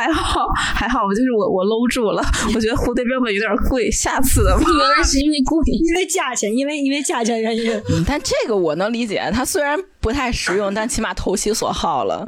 [0.01, 2.23] 还好还好，我就是我我搂住了，
[2.55, 4.65] 我觉得蝴蝶标本有点贵，下次的吧。
[4.67, 5.73] 原来是因为故意。
[5.87, 12.27] 因为价钱，因为因为价钱原因，嗯但这个我能理解，它虽然不太实用，但起码投其所好了。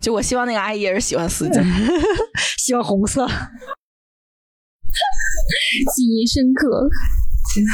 [0.00, 1.62] 就我希望那个阿姨也是喜欢丝巾。
[2.58, 3.26] 喜欢红色。
[5.94, 6.88] 记忆深刻。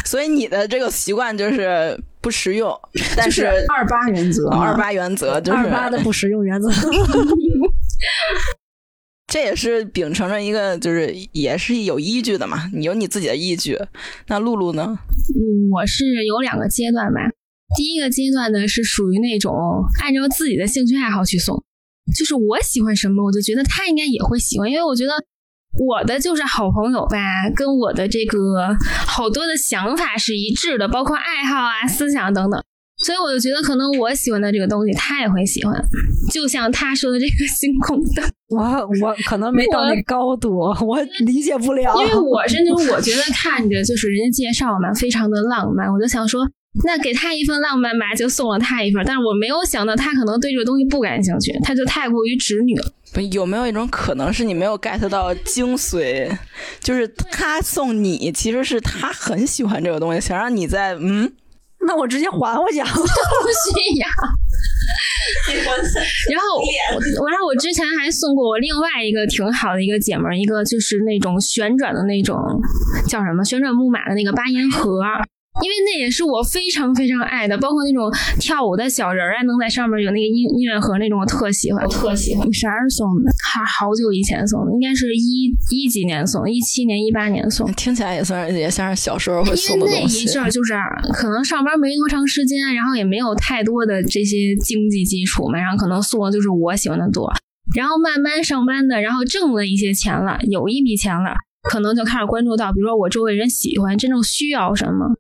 [0.05, 2.79] 所以你的这个习惯就是不实用，
[3.17, 6.69] 但是二八原则二八原则就是二八的不实用原则。
[9.31, 13.79] 这也是秉承着一个就是也是有依据的嘛，你有你自己的依据。
[14.27, 14.99] 那露露呢？
[15.73, 17.21] 我是有两个阶段吧。
[17.77, 19.55] 第一个阶段呢是属于那种
[20.03, 21.63] 按照自己的兴趣爱好去送，
[22.19, 25.13] 就是我喜欢什么，我就觉得他应该也会喜欢，因为我觉得
[25.79, 27.17] 我的就是好朋友吧，
[27.55, 32.61] 跟我的这个好多的想法是一致的，包括爱好啊、思想等等。
[33.03, 35.75] 所以我就觉得，可能我喜欢的这个东西，他也会喜欢。
[36.31, 38.63] 就像他说的这个星空灯，我
[39.03, 41.95] 我可能没到那高度，我理解不了。
[42.01, 46.49] 因为我是那种 我觉得看着就是人家介绍嘛，非常的浪漫，我就想说，
[46.85, 49.03] 那给他一份浪漫吧，就送了他一份。
[49.05, 52.93] 但是我没有想到他可能对这个东西不感兴趣，他就太过于直女了。
[53.13, 56.31] 不有没有一种可能是你没有 get 到精髓？
[56.81, 61.33] 就是他送你，其实是他很喜欢这个东西，想让你在嗯，
[61.87, 62.81] 那我直接还回去。
[62.81, 64.07] 不需要。
[66.31, 66.59] 然后
[67.21, 72.37] 我，然后我之前还送过我另外一个挺好的一个姐们儿，一个就是那种旋转的那种
[73.07, 75.03] 叫什么旋转木马的那个八音盒。
[75.63, 82.47] 因为那也是我非常非常爱的，包括那种跳舞的小人儿啊，能在上面有那个音音乐盒那种，我特喜欢，我特喜欢。
[82.47, 83.31] 你啥时候送的？
[83.53, 87.71] 好好久以前送的，应该是一一几年送，一七年、一八年送。
[87.73, 90.25] 听起来也算是也像是小时候会送的为那一。
[90.25, 90.73] 阵儿就是
[91.13, 97.29] 可能上班没多长时间，然后也没有太多的这些经济基础嘛，然后可能送的就是我喜欢的多。
[97.75, 101.35] 然后慢慢上班的，然后挣了一些钱了，有一笔钱了，
[101.69, 105.17] 可能就开始关注到，比如说我周围人喜欢、真正需要什么。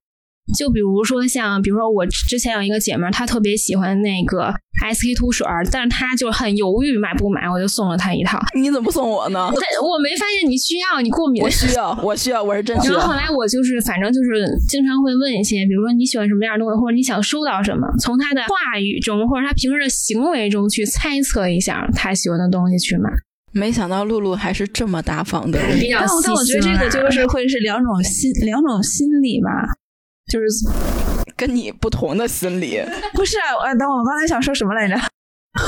[0.56, 4.52] 就比如说像，比如说我之前有一个姐妹儿，她特别喜欢那个
[4.92, 8.38] SK two 水儿，但是她就很犹豫买不买，我就送了她一套。
[8.54, 9.50] 你怎么不送我呢？
[9.52, 11.50] 但我没发现你需要，你过敏我。
[11.50, 12.94] 需要，我需要，我是真需要。
[12.94, 23.10] 然后后来我就是，反正就是经常会问一些，比如说你喜欢什么样的东西，或者你想收到什么，从她的话语中或者她平时的行为中去猜测一下她喜欢的东西去买。
[23.52, 25.76] 没想到露露还是这么大方的人。
[25.80, 29.50] 比较但我但我觉得这个就是会是两种心两种心理吧，
[30.30, 30.46] 就是
[31.36, 32.80] 跟你不同的心理，
[33.12, 33.54] 不是啊？
[33.64, 34.94] 呃，等我刚才想说什么来着？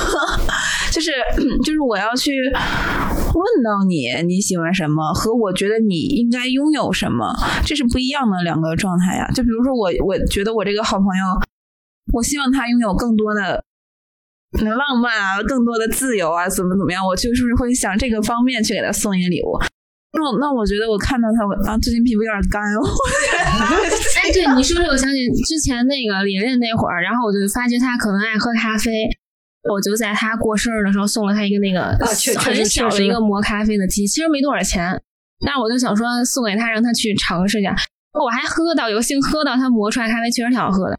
[0.92, 1.10] 就是
[1.64, 7.34] 就是我要去问到你你喜欢什么，和我觉得你应该拥有什么，
[7.66, 9.28] 这是不一样的两个状态呀。
[9.34, 11.24] 就比如说我，我觉得我这个好朋友，
[12.12, 13.64] 我希望他拥有更多的。
[14.52, 17.02] 浪漫啊，更多的自由啊，怎么怎么样？
[17.06, 19.58] 我就是会想这个方面去给他送一个礼物。
[20.12, 22.80] 那那我觉得我看到他，我啊，最近皮肤有点干哦。
[24.22, 28.92] 哎，对你说这个，我想起之前那个琳琳那会儿，然后我就发觉她可能爱喝咖啡，
[29.70, 31.96] 我就在她过生日的时候送了她一个那个
[32.38, 35.00] 很小的一个磨咖啡的机，其实没多少钱，
[35.44, 37.74] 但是我就想说送给她，让她去尝试一下。
[38.12, 40.98] 我还喝到有幸喝到她磨出来咖啡，确实挺好喝的。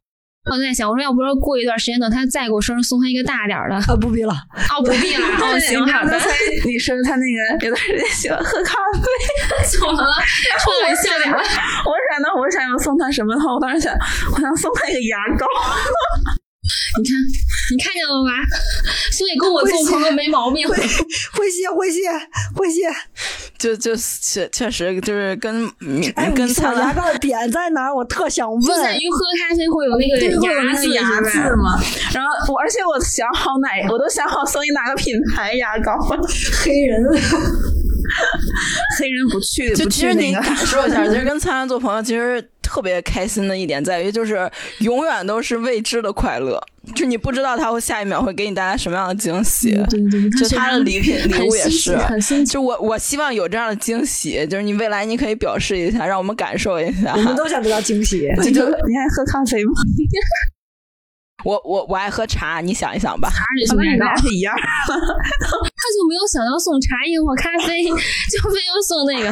[0.51, 3.75] 我就在想，我说要不说过一段时间等他再过生日，送他一个大点儿的。
[3.75, 4.34] 啊，不必了。
[4.75, 6.19] 哦，不必了， 哦，行，好的
[6.65, 9.08] 你说他那个有段时间喜欢喝咖啡，
[9.71, 10.13] 怎么了？
[10.60, 11.38] 突然笑脸了。
[11.38, 13.95] 我想到我想要送他什么的话，我当时想，
[14.36, 15.47] 我想送他一个牙膏。
[16.63, 17.12] 你看，
[17.71, 18.32] 你看见了吗？
[19.12, 20.67] 所以跟我做朋友没毛病。
[20.67, 20.76] 会
[21.49, 21.99] 谢会谢
[22.56, 22.82] 会谢。
[23.58, 25.65] 就就确确实就是跟
[26.15, 27.95] 哎，跟你送灿烂牙膏的点在哪儿？
[27.95, 28.62] 我特想问。
[28.62, 31.56] 就在于喝咖啡会有那个对，会有那牙字个牙字是吧？
[31.56, 31.82] 嘛。
[32.13, 35.97] 然后我，而且我想好哪，我都想好送你哪个品牌牙膏。
[36.63, 37.04] 黑人，
[38.99, 40.34] 黑人不去，不就其实你。
[40.34, 44.49] 感受一下，其实跟灿灿做朋友，其实特别开心的一点在于，就是
[44.80, 46.62] 永远都是未知的快乐，
[46.95, 49.71] 就你不知道他会下一秒会给你带来什么样的惊喜。
[49.89, 51.97] 对对对，就他的礼品礼物也是。
[52.45, 57.21] 就我我希望有这样的惊喜，就是你未来你可以表示一下，让我们感受一下我。
[57.21, 58.28] 们都想得到惊喜。
[58.41, 59.71] 你就你还喝咖啡吗？
[61.43, 63.29] 我我我爱喝茶，你想一想吧。
[63.29, 64.56] 茶里是那你们奶酪俩是一样。
[64.56, 67.84] 他就没有想到送茶叶或咖啡，
[68.32, 69.27] 就非要送那个，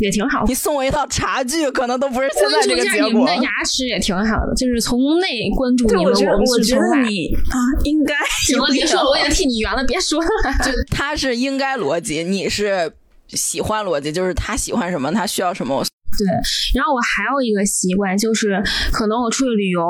[0.00, 0.44] 也挺好。
[0.46, 3.34] 你送我一套茶具，可能都不是现在关注这个结果一下你们的。
[3.42, 7.08] 牙齿也挺好的，就是从内关注对，你们，我觉得，我觉得。
[7.08, 10.28] 你啊，应该 行了，别说了，我已经替你圆了，别说了。
[10.62, 12.92] 就他是应该逻辑，你是
[13.28, 15.74] 喜欢逻辑，就是他喜欢什么，他需要什么。
[15.76, 15.84] 我
[16.18, 16.26] 对，
[16.74, 19.82] 然后我还有一个习惯，就是可能我出去旅游，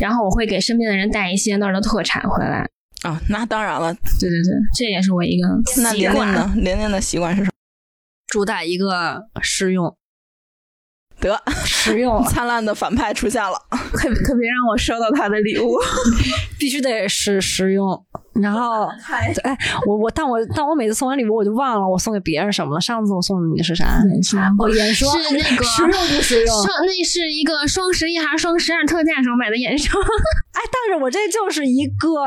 [0.00, 2.68] 然后我会给身边的人带一些那儿的特产回来。
[3.02, 3.92] 啊，那当然了。
[3.92, 5.48] 对对对，这也是我一个
[5.82, 6.14] 那习惯。
[6.14, 6.52] 琳琳呢？
[6.56, 7.52] 玲玲的习惯是什么？
[8.26, 9.94] 主打一个实用，
[11.28, 13.52] 得，实用 灿烂的反派出现了。
[13.70, 15.76] 可可别让我收到他的礼物。
[16.58, 18.04] 必须得是实用。
[18.40, 18.88] 然后，
[19.44, 19.56] 哎，
[19.86, 22.80] 我我，但我但我每次送完礼物，我就忘了我送给别人什么了。
[22.80, 24.02] 上次我送的你是啥？
[24.12, 26.62] 眼霜哦，眼霜是那个 实用不实用？
[26.64, 30.02] 双那是一个双十一还是双十二特价时候买的眼霜，
[30.52, 32.18] 哎，但是我这就是一个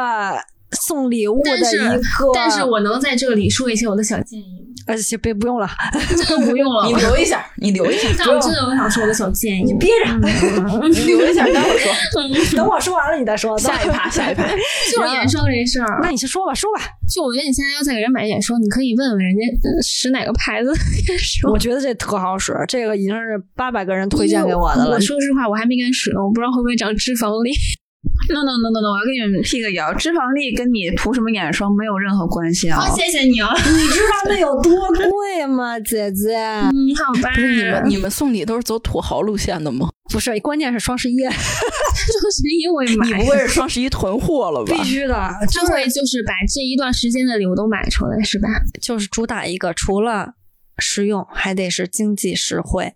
[0.71, 5.67] 送礼物的一个，但是我能在这里说一些我的小建议吗，呃，行别不用了，
[6.09, 6.93] 真的不用了你。
[6.95, 10.11] 留一下，你留一下，但我真的我想说我的小建议，你憋着，
[10.89, 11.91] 你留一下，待会儿说。
[12.57, 13.57] 等我说完了你再说。
[13.57, 14.43] 下一趴，下一趴。
[14.91, 15.99] 就是眼霜这事儿。
[16.01, 16.81] 那你先说吧，说吧。
[17.13, 21.51] 就我觉得你现在要再给人买眼霜，你可以问问人家呃使哪个牌子的眼霜。
[21.51, 24.99] 我觉得这特好使，这个已经是八百个人推荐给我的了我。
[24.99, 27.51] 说实话，我还没敢使呢，我不知道会不会长脂肪粒。
[28.29, 32.79] No no no no no，我要跟你们辟个谣，脂肪粒跟你涂什么眼霜没有任何关系啊。
[32.79, 33.49] 好，谢谢你哦。
[33.55, 34.71] 你知道那有多
[35.11, 36.35] 贵吗，姐姐？
[36.35, 37.31] 嗯，好吧。
[37.33, 39.89] 不是你们，你们送礼都是走土豪路线的吗？
[40.11, 44.75] 不是，关键是双十一， 双十一我也买，你不会是双十一囤货了吧？
[44.75, 48.47] 必须的，就就是会就是把这一段时间的礼物都买出来，是吧？
[48.81, 50.33] 就是主打一个，除了
[50.77, 52.93] 实用，还得是经济实惠。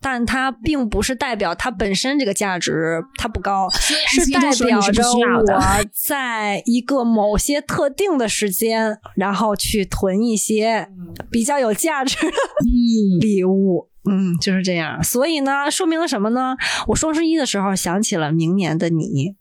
[0.00, 10.88] 但它并不是代表它本身这个价值它不高，是代表着我在一个某些特定的时间，然后去囤一些
[11.30, 13.88] 比较有价值的嗯，礼物。
[14.06, 15.02] 嗯，就是这样。
[15.02, 16.56] 所以呢，说明了什么呢？
[16.88, 19.34] 我双十一的时候想起了明年的你，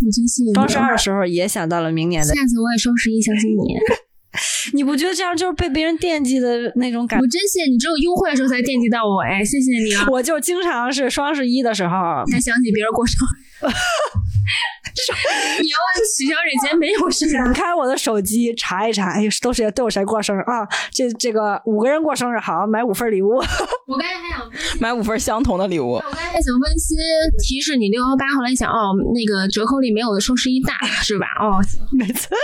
[0.00, 0.54] 我真谢谢你。
[0.54, 3.76] 双十二的时候也想到了明年的下次我也双十一相信你。
[4.72, 10.06] 你不觉得这样就是被别人惦记的那种感觉我真谢谢你，只有优惠的时候才惦记到我，哎，谢谢你啊！
[10.10, 13.51] 我就经常是双十一的时候，才想起别人过生日。
[15.62, 15.76] 你要
[16.16, 20.68] 取消这节没有生日，打开我的手机查一查，哎，都是都有谁过生日啊？
[20.90, 23.36] 这这个五个人过生日，好，买五份礼物。
[23.88, 25.94] 我刚才还想，买五份相同的礼物。
[25.94, 26.96] 我刚才还想温馨
[27.42, 31.26] 提示你六幺八，后来想哦，那个折扣力没有的双十一大， 是吧？
[31.40, 31.58] 哦，
[31.92, 32.36] 没错，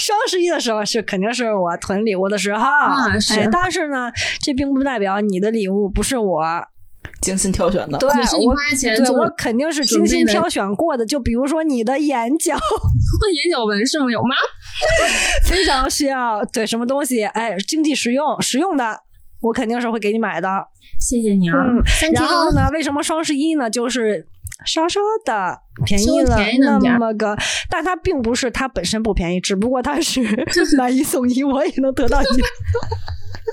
[0.00, 6.42] 双十一的时候是肯定是我囤礼物的时候，啊是哎但是呢，这并不代表你的礼物不是我
[7.20, 7.98] 精心挑选的。
[7.98, 11.04] 对是你我对我肯定是精心挑选过的。
[11.04, 14.10] 就比如说你的眼角 眼角纹是吗？
[14.10, 14.34] 有吗？
[15.44, 19.00] 非常需要，对什么东西，哎，经济实用实用的，
[19.40, 20.48] 我肯定是会给你买的。
[21.00, 21.82] 谢谢你啊，嗯
[22.12, 23.68] 然后呢，为什么双十一呢？
[23.70, 24.26] 就是
[24.66, 27.36] 稍稍的便宜了那么个，
[27.70, 30.20] 但它并不是它本身不便宜，只不过它是
[30.76, 32.26] 买一送一，我也能得到一。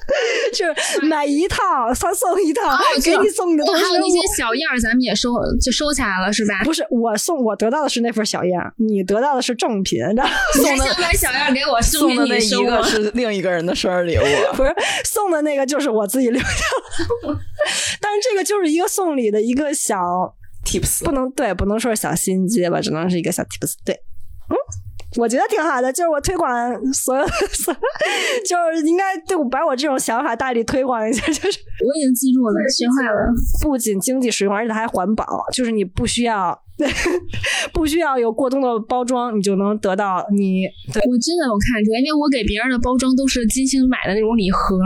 [0.53, 1.61] 就是买一套，
[1.99, 2.61] 他送一套，
[3.03, 6.61] 给你送你的同时，还有那些小样儿，咱们也收就收起来了，是吧？
[6.63, 12.83] 不是我送我得到的是那份小样，你得到的是正品，然后你还想把小样给我送的那一个？
[12.83, 14.21] 是 另一个人的生日礼物。
[14.55, 16.47] 不是送的那个就是我自己留下
[17.27, 17.39] 的，
[17.99, 19.97] 但是这个就是一个送礼的一个小
[20.65, 23.73] Tips，不能对，不能说是小心机吧，只能是一个小 tips。
[23.85, 23.93] 对，
[24.49, 24.55] 嗯，
[25.17, 26.49] 我觉得挺好的，就是我推广
[26.93, 27.73] 所有的，所
[28.45, 33.11] 就是应该对我把我这种想法大力推广一下，就是我已经记住了，学会了。
[33.61, 36.87] 不仅经济实用，而且它还环保，就是你不需要对
[37.73, 41.01] 不需要有过多的包装，你就能得到你对。
[41.09, 44.77] 我真的有看出来，因为我给别人的包装都是精心买的那种礼盒，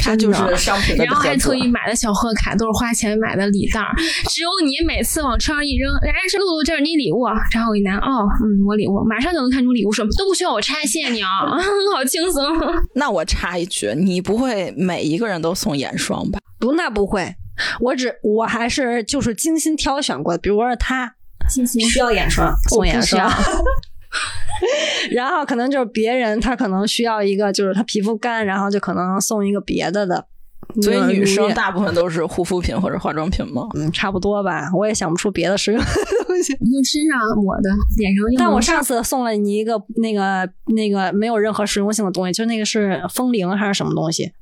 [0.00, 3.80] 它就是商品的然后还特意买的小贺卡，都是花钱买的礼袋。
[4.28, 7.26] 只有你每次往车上一扔，哎，是露露，这是你礼物。
[7.52, 11.28] 然后我一拿，哦，嗯，我礼物，马上就能看出礼物什么，都不需要我拆，谢谢你啊，
[11.94, 12.42] 好轻松。
[12.94, 16.40] 那我插一句，你不会每一个人都送眼霜吧？
[16.58, 17.34] 不，那不会，
[17.80, 21.14] 我只我还是就是精心挑选过的，比如说他
[21.48, 21.88] 精心。
[21.88, 23.30] 需要眼霜，送眼霜。
[25.10, 30.26] 然后可能就是别人他可能需要一个，就是他皮肤干，然后就可能送一个别的的，
[30.82, 33.68] 所以女生大部分都是护肤品或者化妆品吗？
[33.74, 35.86] 嗯差不多吧，我也想不出别的实用的
[36.26, 36.52] 东西。
[36.54, 38.34] 就身上抹的，脸上用。
[38.38, 44.32] 但我上次送了你一个那个那个没有任何实用性的东西，就那个是风铃还是什么东西？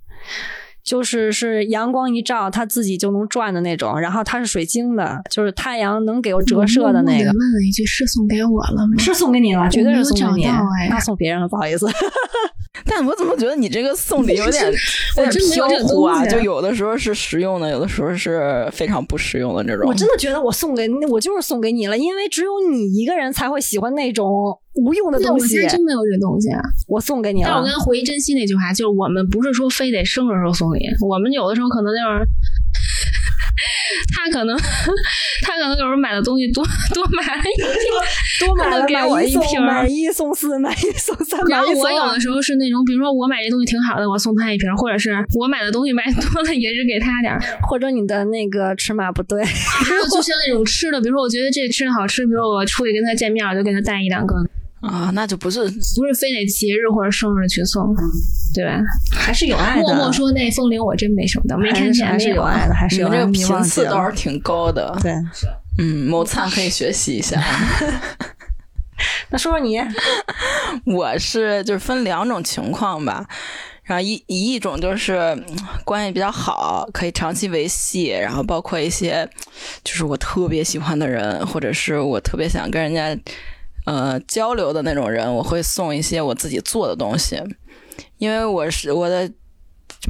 [0.82, 7.26] 就是是阳光一照，它自己就能转的那种，然后它是水晶的，就是太阳能给我折射的那个。
[7.26, 10.46] 问了一句：“是送给我了吗？”是送给你了，绝对是送给你。
[10.88, 11.86] 那送别人了，不好意思。
[12.84, 14.64] 但我怎么觉得你这个送礼有点
[15.16, 16.24] 我有点飘真没有这个忽啊？
[16.26, 19.88] 就有的时候是实用的，有的时候是非常不实用的这种。
[19.88, 25.68] 我真的觉得我送给我就是送给你了，因为只有你一个人才会喜欢那种无用的东西现在。
[25.68, 26.60] 真没有这个东西啊。
[26.86, 32.28] 我送给你了但我跟，他回忆珍惜那句话，就是我们不是说非得生日时候送礼，我们有的时候可能就是。
[34.38, 34.56] 他可能，
[35.42, 36.62] 他可能有时候买的东西多
[36.94, 42.18] 多买了一瓶，多买了给我一瓶儿买一送四， 买一送三，然后我有的。
[42.20, 47.40] 时候是那种，比如说我买这东西挺好的，我送他一瓶，或者是我买的东西买多了也是给他点儿。
[47.62, 54.34] 或者你的那个尺码不对，还有就像那种吃的，比如说我觉得这个吃的好吃，比如我出去跟他见面，我就给他带一两个，
[54.80, 57.94] 啊，那就不是不是非得节日或者生日去送，
[58.54, 58.80] 对吧？
[59.12, 63.26] 还是有爱的默默说那风铃我真没收到，没看见，还是有爱的，还是有爱的。
[63.26, 64.96] 你们这个频次倒是挺高的。
[65.02, 65.12] 对。
[65.78, 67.40] 嗯，某灿可以学习一下。
[69.30, 69.78] 那说说你，
[70.92, 73.24] 我是就是分两种情况吧，
[73.84, 75.44] 然后一一种就是嗯
[75.84, 79.28] 关系比较好，可以长期维系，然后包括一些
[79.84, 83.16] 就是我特别喜欢的人，或者是我特别想跟人家
[83.88, 87.42] 呃交流的那种人，我会送一些我自己做的东西，
[88.18, 89.30] 因为我是我的。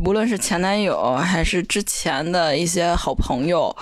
[0.04, 3.74] 无论是前男友还是之前的一些好朋友，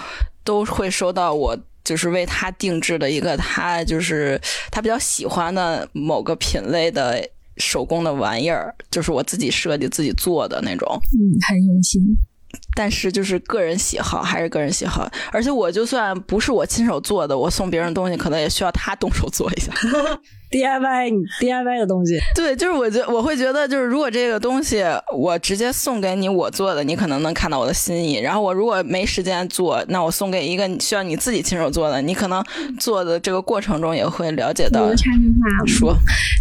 [0.45, 4.41] 都会收到我就是为他定制的一个他就是
[4.71, 10.87] 他比较喜欢的某个品类的手工的玩意儿，就是我自己设计、自己做的那种。
[11.13, 12.01] 嗯，很用心。
[12.77, 19.73] 但是就是个人喜好还是个人喜好，而且我就算不是我亲手做的，我送别人东西可能也需要他动手做一下。
[20.51, 24.83] DIY 你 DIY 的东西，对，就是我觉我会觉得，就是如果这个东西
[25.17, 28.17] 我直接送给你我做的，你可能能看到我的心意。
[28.21, 32.43] 然后我如果没时间做，那我送给一个需要你自己亲手做的，你可能
[32.79, 34.95] 做的这个过程中也会了解到我。
[34.95, 35.97] 插句话，说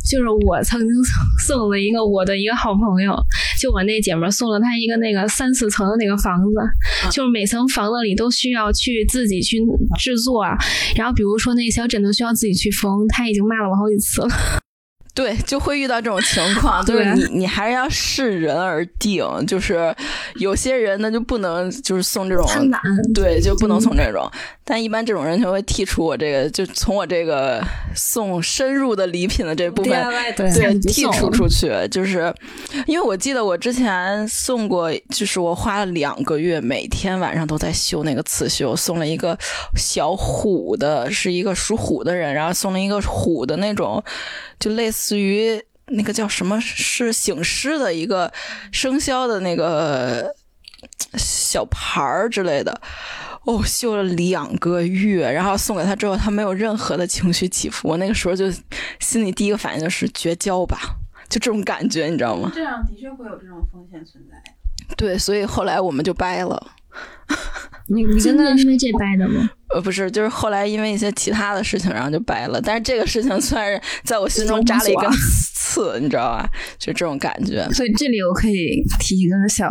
[0.10, 3.16] 就是我曾经送 送了一个我的一个好朋友，
[3.60, 9.58] 就我那姐们儿送了她一个那个三四层的那个房子，就是每层房子里都需要去自己去
[9.97, 10.56] 制作，啊
[10.95, 14.64] 然后比如说那个小枕头需要自己去缝，她已经骂了我好几次死了。
[15.16, 19.95] 对， 就会遇到这种情况，就是你你还是要视人而定，就是
[20.36, 22.45] 有些人呢就不能就是送这种，
[23.13, 24.30] 对，就不能送这种。
[24.68, 27.63] 但一般这种人就会剔除我这个，就从我这个
[27.95, 29.91] 送深入的礼品的这部分
[30.36, 31.72] 对对剔除出去。
[31.91, 32.34] 就是
[32.88, 39.38] 因为我记得我之前送过，就是我花了两个月，每天晚上都在绣那个刺绣，送了一个
[39.76, 44.03] 小虎的，是一个属虎的人，然后送了一个虎的那种，
[44.59, 45.62] 就类似于。
[45.89, 48.34] 那个叫什么是醒狮的一个
[48.72, 50.34] 生肖的那个
[51.14, 52.82] 小牌儿之类的，
[53.43, 57.88] 哦，绣了两个月，然后送给他之后，他没有任何的情绪起伏。
[57.88, 58.51] 我那个时候就
[58.99, 60.80] 心里第一个反应就是绝交吧，
[61.30, 62.51] 就这种感觉，你知道吗？
[62.51, 64.41] 这样的确会有这种风险存在。
[64.97, 66.72] 对，所以后来我们就掰了。
[67.89, 69.51] 你你真跟他的因为这掰的吗？
[69.76, 72.61] 呃，不是，就是后来因为一些其他的事情，然后就掰了。
[72.61, 75.11] 但是这个事情算是在我心中扎了一根
[75.53, 76.49] 刺，你知道吧？
[76.80, 77.67] 就这种感觉。
[77.73, 79.65] 所以这里我可以提一个小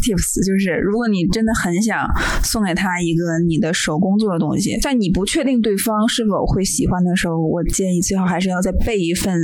[0.00, 2.06] tips，就是如果你真的很想
[2.44, 9.36] 送给他一个你的手工做的东西，在你不确定对方是否会喜欢的时候，我建议最好还是要再备一份。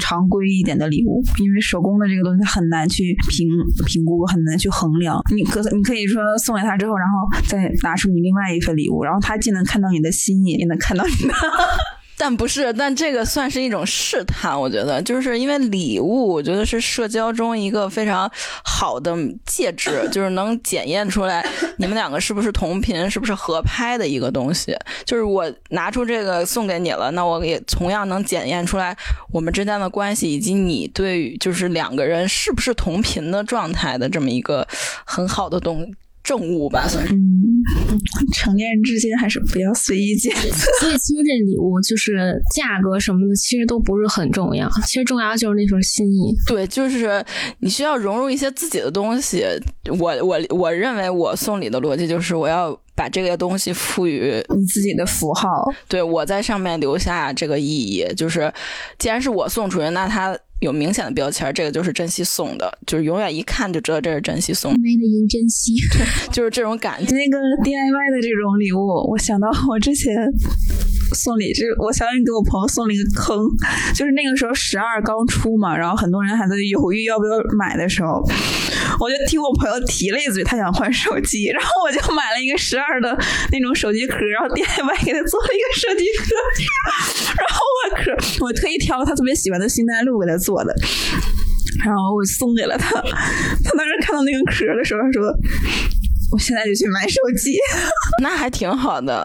[0.00, 3.48] 常规一点的礼物，因为手工的这个东西很难去评
[3.86, 5.20] 评估，很难去衡量。
[5.34, 11.34] 你可你可以说送给他之后，然后再拿出你另外一份礼物，然后他既能看到你的心意，也能看到你的。
[12.20, 18.30] 但不是，但这个算是一种试探，我觉得，就是因为礼物，我觉得是社交中一个非常
[18.62, 19.16] 好的
[19.46, 21.42] 介质， 就是能检验出来
[21.78, 24.76] 你们两个是不是同频，是不是合拍的一个东西。
[25.06, 28.94] 就是我拿出这个送给你了，那我也同样能检验出来
[29.32, 34.68] 我们之间的关系，以及你对就是两个人是不是同频的状态的这么一个
[35.06, 35.90] 很好的东
[36.22, 37.14] 证物吧，算是。
[37.14, 37.20] 嗯，
[38.34, 40.34] 成年人之间还是不要随意见。
[40.34, 46.34] 所以其实这礼物就是价格什么的，其实都不是很重要，其实重要的就是那份心意。
[46.46, 47.24] 对，就是
[47.60, 49.44] 你需要融入一些自己的东西。
[49.98, 55.48] 我我我认为我送礼的逻辑就是我要把这个东西赋予你自己的符号，
[55.88, 58.04] 对我在上面留下这个意义。
[58.14, 58.52] 就是
[58.98, 65.74] 既然是我送出去，那它有明显的标签，这个就是珍惜送的，就是永远一看就知道这是珍惜送的，made in 珍惜。
[66.30, 67.14] 就是这种感觉。
[67.14, 70.14] 那个 DIY 的这种礼物，我想到我之前
[71.14, 73.36] 送礼，就是我想起给我朋友送了一个坑，
[73.94, 78.22] 就是那个时候十二刚出嘛，然后很多人还在犹豫要不要买的时候，
[79.00, 83.16] 我就听我朋友提了一嘴，他想换手机，然后我就买了一个十二的
[83.50, 86.36] 那种手机壳，然后 DIY 给他做了一个手机壳，
[87.34, 90.74] 然后我壳我特意挑了他特别喜欢的星黛露给他做的。
[91.82, 95.32] 然后我送给了他，他当时看到那个壳的时候，他说
[96.32, 97.56] ：“我现在就去买手机。
[98.22, 99.24] ”那还挺好的，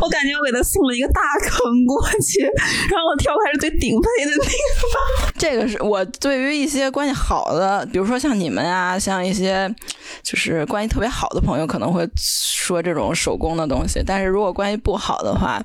[0.00, 5.32] 我感觉我给他送了一个大坑过去，然后我挑的还是最顶配的那个。
[5.38, 9.72] 这个是我对于一些关系好的，比如说像你们啊，像一些
[10.22, 14.02] 就是关系特别好的朋友，可能会说这种手工的东西。
[14.04, 15.62] 但是如果关系不好的话，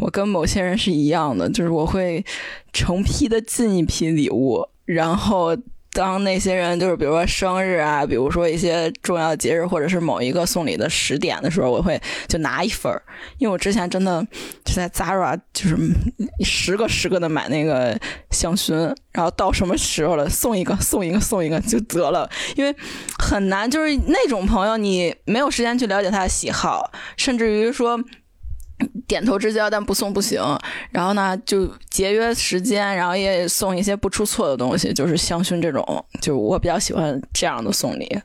[0.00, 2.24] 我跟某些人是一样的，就是我会
[2.72, 5.56] 成批的进一批礼物，然后。
[5.92, 13.02] 当那些人就是比如说生日啊，比如说一些重要节日，或者是某一个送礼的时点的时候，我会就拿一份儿，
[13.38, 14.24] 因为我之前真的
[14.64, 15.76] 就在 Zara 就是
[16.44, 17.98] 十个十个的买那个
[18.30, 22.74] 香薰，然后到什么时候了送一个送一个送一个就得了，因为
[23.18, 28.00] 很难，就是那种朋友你没有时间去了解他的喜好，甚至于说。
[29.06, 30.40] 点头之交，但不送不行。
[30.90, 38.20] 然后呢，就节约时间，然后也送一些不出错的东西，就是香薰这种，就我比较喜欢这样的送礼。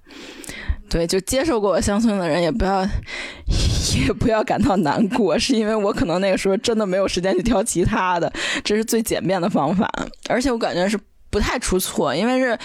[0.89, 2.83] 对，就接受过我香薰的人也不要
[4.07, 8.31] 也不要感到难过，是因为我可能那个时候真的没有时间去挑其他的，
[8.63, 9.91] 这是最简便的方法，
[10.29, 10.99] 而且我感觉是
[11.29, 12.57] 不太出错，因为是。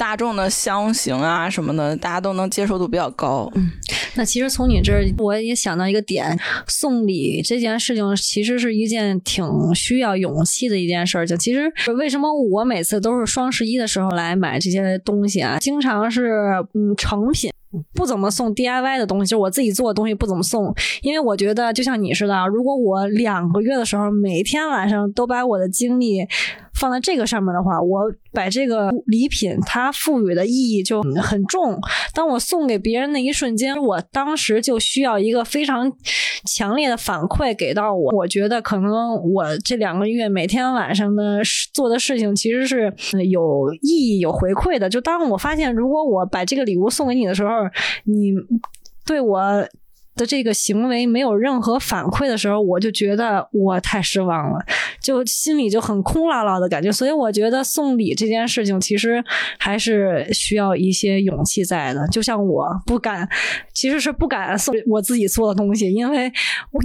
[0.00, 3.52] 大众的香型啊什么的，大家都能接受度比较高。
[3.54, 3.70] 嗯，
[4.14, 9.44] 那其实从你这儿，我也想到一个点，送礼这件事情其实是一件挺
[9.74, 11.36] 需要勇气的一件事情。
[11.36, 15.58] 其实为什么我每次都是双十一的时候来买这些东西啊？
[15.58, 16.30] 经常是
[16.72, 17.50] 嗯成品。
[17.94, 26.26] 不怎么送 DIY 的东西，就我自己做的东西不怎么送，因为我觉得就像你似的，如果我两个月的时候每天晚上都把我的精力
[26.74, 31.78] 放在这个上面的话，我把这个礼品它赋予的意义就很重。
[32.14, 35.92] 当我送给别人那一瞬间，我当时就需要一个非常
[36.44, 38.12] 强烈的反馈给到我。
[38.16, 41.40] 我觉得可能我这两个月每天晚上的
[41.72, 42.92] 做的事情其实是
[43.30, 44.88] 有意义、有回馈的。
[44.88, 47.50] 就当我发现，如果我把这个礼物送给你的时候，
[48.04, 48.32] 你
[49.06, 49.40] 对我
[50.16, 54.58] 的这个行为没有任何反馈的时候，我就觉得我太失望了，
[55.02, 56.92] 就心里就很空落落的感觉。
[56.92, 59.22] 所以我觉得送礼这件事情其实
[59.58, 62.06] 还是需要一些勇气在的。
[62.08, 63.28] 就像我不敢，
[63.72, 66.30] 其实是不敢送我自己做的东西，因为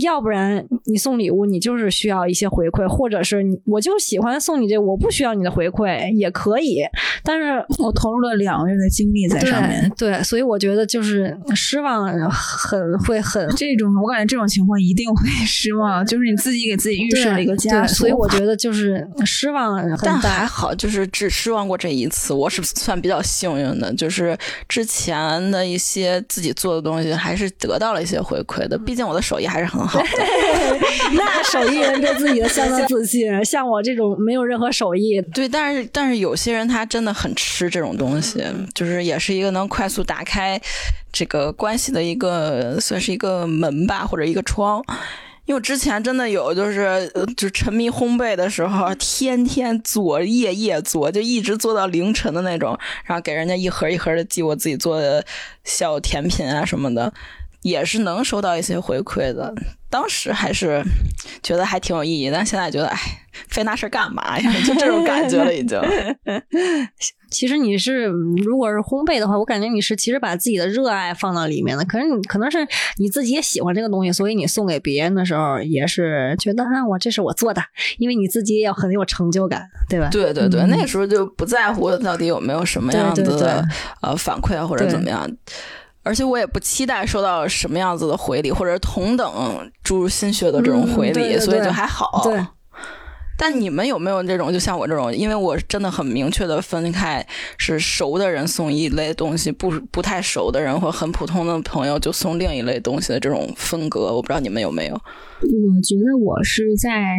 [0.02, 6.84] 要不然你送礼物，你就是需要一些回馈，或者是你我就喜欢送你这，我不需要你的回馈也可以，
[7.24, 20.30] 但是我投入了两个月的精力在上面，对，对所以我觉得就是失望很会很这种，我感觉这种情况一定会 失望，就是你自己给自己预设了一个枷锁，所以我觉得就是失望很但大。
[20.30, 24.38] 还好，就是只失望过这一次，我是算比较幸运的，就是
[24.68, 30.06] 之前的一些自己做的东西还是得到了一些回馈的，毕竟我的手艺还是很好的。
[31.16, 38.44] 那手艺人对自己的相当自信，像我这种没有任何手艺，对，但是但是有些人他真的很吃这种东西，
[38.74, 40.60] 就是也是一个能快速打开
[41.16, 44.84] 这个关系的一个，算是一个门吧，或者一个窗。
[45.46, 55.26] 因为之前真的有，就是就沉迷烘焙的时候，天天做，夜夜做，就一直做到凌晨的那种，然后给人家一盒一盒的寄我自己做的
[55.64, 57.14] 小甜品啊什么的，
[57.66, 59.52] 也是能收到一些回馈的。
[59.90, 60.84] 当时还是
[61.42, 62.98] 觉得还挺有意义，但现在觉得，哎，
[63.48, 64.54] 费那事儿干嘛呀？
[64.66, 65.80] 就这种感觉了，已经。
[67.32, 68.04] 其实你是
[68.46, 71.84] 如果是烘焙的话，我感觉你是其实把自己的热爱放到里面的。
[71.86, 77.62] 可是你可能是你自己也喜欢这个东西，所以你送给别人的时候也是觉得啊，我这是我做的，
[77.98, 80.10] 因为你自己也要很有成就感，对吧？
[80.12, 83.66] 对对对，嗯那个时候就不在乎到底有没有什么样子的
[84.02, 85.30] 呃反馈啊，或者怎么样。
[86.06, 92.22] 而且我也不期待收到什么样子的回礼，或者同等注入心血的这种回礼，嗯对对所以就还好。
[92.24, 92.46] 对。
[93.38, 97.26] 但你们有没有这种，就像我这种，因为我真的很明确的分开，
[97.58, 104.94] 是熟的人送一类东西，不不太熟的人或很普通的朋友就送另一类东西的这种风格，我不知道你们有没有？
[104.94, 107.18] 我觉得我是在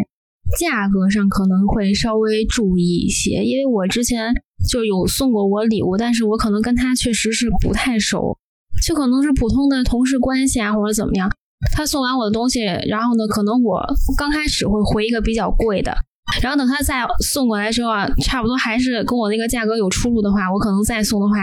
[0.58, 4.32] 价格上可能会稍微注意一些，因为我之前
[4.66, 8.38] 就有送过我礼物，但是我可能跟他确实是不太熟，
[8.82, 11.30] 就可能是普通的同事关系啊，或者怎么样。
[11.74, 13.82] 他送完我的东西，然后呢，可能我
[14.16, 15.96] 刚开始会回一个比较贵的，
[16.42, 21.34] 然后等他再送过来之后啊，差不多还是跟我那个价格有出入的话，我可能再送的话，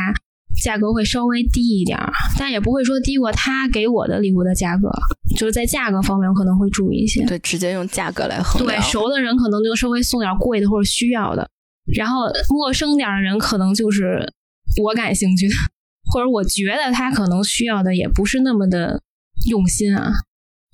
[0.63, 4.89] 价格会稍微低一点儿，但也不会说低过他给我的礼物的价格，
[5.35, 7.25] 就是在价格方面我可能会注意一些。
[7.25, 11.49] 对，直接用价格来衡量对，熟的人可能就稍微送点贵的或者需要的，
[11.91, 14.31] 然后陌生点儿的人可能就是
[14.83, 15.55] 我感兴趣的，
[16.13, 19.01] 或者我觉得他可能需要的也不是那么的
[19.49, 20.13] 用心啊，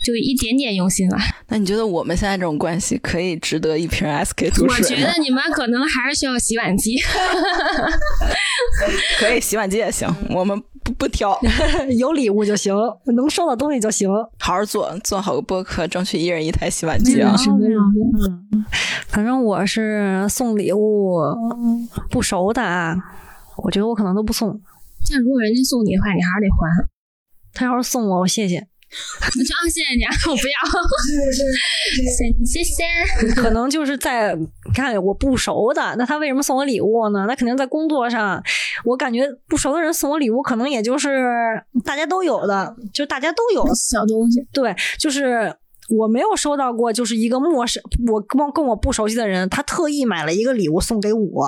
[0.06, 1.18] 就一点点用心啊。
[1.48, 4.76] 那你觉得我们现在这种关系可以值得一瓶 SK two 我？
[4.82, 6.98] 觉得 你们可能还是需要洗碗机。
[9.18, 11.40] 可以，洗碗机也行，我们不不挑，
[11.98, 12.76] 有礼物就行，
[13.16, 14.10] 能收到东西就行。
[14.40, 17.34] 好好做，做好个播客，争取一人一台洗碗机啊。
[17.48, 18.66] 嗯，
[19.08, 21.18] 反正我是送礼物
[22.10, 22.96] 不熟的啊，
[23.64, 24.60] 我觉得我可能都不送。
[25.10, 26.90] 但如果人家送你的话，你还是得还。
[27.54, 28.58] 他要是送我，我谢谢。
[28.58, 30.56] 我说啊，谢谢你啊， 我不要。
[31.94, 32.84] 谢谢你，谢谢。
[33.34, 37.26] 可能就是在你看我不熟的，那他为什么送我礼物呢？
[37.28, 38.42] 那肯定在工作上，
[38.86, 43.64] 我感觉不熟的人送我礼物，可能也就是大家都有的，就大家都有。
[43.76, 45.56] 小东西，对，就是
[45.90, 51.46] 我没有收到过，就是一个陌生，我跟跟我不熟悉的人，他特意买了一个礼物送给我，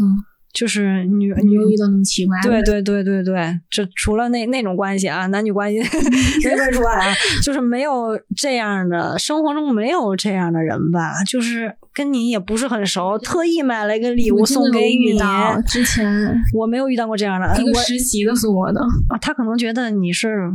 [0.00, 0.16] 嗯，
[0.52, 15.60] 就是女你女遇到那么奇怪，对对对对对，这除了那那种关系啊，男女关系没分出来啊，就是没有这样的，生活中没有这样的人吧，就是跟你也不是很熟，特意买了一个礼物送给你，到。
[15.66, 20.50] 之前我没有遇到过这样的，一个实习的送我的，啊他可能觉得你是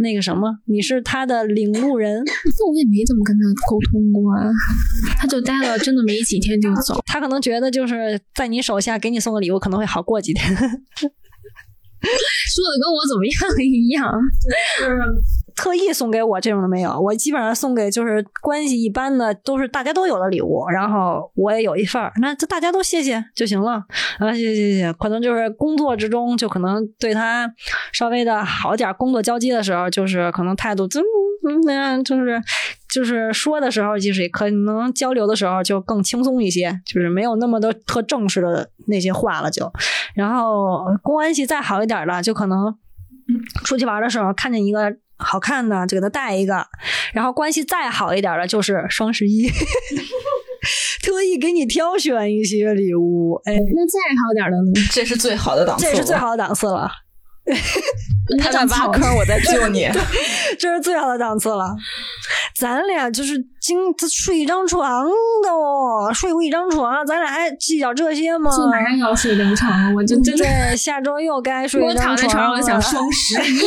[0.00, 4.50] 那个什么，你是他的领路人， 那我也没怎么跟他沟通过啊，
[5.18, 7.00] 他就待了真的没几天就走。
[7.06, 10.44] 他可能觉得就是在你手下给你送个礼物，可能会好过几天。
[12.04, 14.04] 说的跟我怎么样一样，
[15.56, 23.84] 特意送给我这种的没有，我基本上送给就是关系一般的，都是大家都有的礼物，然后我也有一份儿，那就大家都谢谢就行了。
[24.18, 27.50] 啊，谢谢谢谢，可能就是工作之中就可能对他
[27.92, 32.42] 稍微的好点，工作交接的时候就是可能态度就嗯那样，就是
[32.92, 39.70] 就是说的时候就是可能交流的时候就更轻松一些，就是没有那么多特正式的那些话了就，
[40.14, 42.76] 然后关系再好一点儿的就可能。
[43.64, 46.66] 出去玩的时候看见一个好看的就给他带一个，
[47.12, 49.48] 然后关系再好一点的就是双十一，
[51.02, 54.88] 特意给你挑选一些礼物，哎，那再好点的呢？
[54.92, 56.16] 这是最好的档次，这是最。
[56.16, 56.88] 好的档次了，
[58.40, 59.88] 他在挖坑，我在救你。
[60.58, 61.76] 这是最好的档次了。
[62.56, 63.76] 咱俩就是经
[64.08, 65.04] 睡一张床
[65.42, 68.50] 的哦，睡过一张床，咱俩还计较这些吗？
[68.50, 70.44] 就马上要睡两场了，我就真的。
[70.44, 73.58] 对，下周又该睡我一张躺在床上，我想了双十一。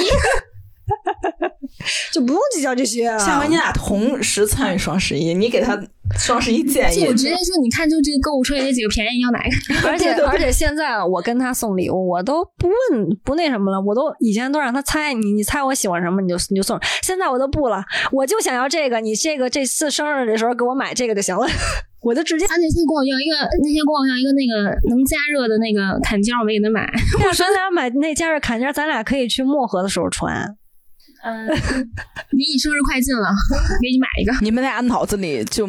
[2.12, 3.18] 就不用计较这些啊。
[3.18, 5.80] 下回你俩同时参与双十一，你给他
[6.18, 7.14] 双十一建议就我。
[7.14, 9.88] 直接说，你看，就这个购物车里那几个便宜，你要哪个？
[9.90, 21.46] 而且而且现在我跟他送礼物，我都不问不那什么了，我都以前都让他猜，你你猜我喜欢什么你就你就送，现在我都不了，我就想要这个，你这个这次生日的时候给我买这个就行了，
[22.02, 22.48] 我就直接。
[22.48, 26.90] 他那天跟我要一个，那天跟我要一个那个能加热的那个坎肩，我没给他买。
[27.18, 30.56] 我说咱俩买那加热坎肩，咱俩可以去漠河的时候穿。
[31.28, 31.46] 嗯，
[32.32, 33.28] 离你生日快近了，
[33.84, 35.68] 给你买一个，你们俩脑子里就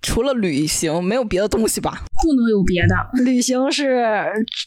[0.00, 2.04] 除了旅行没有别的东西吧？
[2.22, 2.94] 不能有别的。
[3.24, 4.06] 旅行是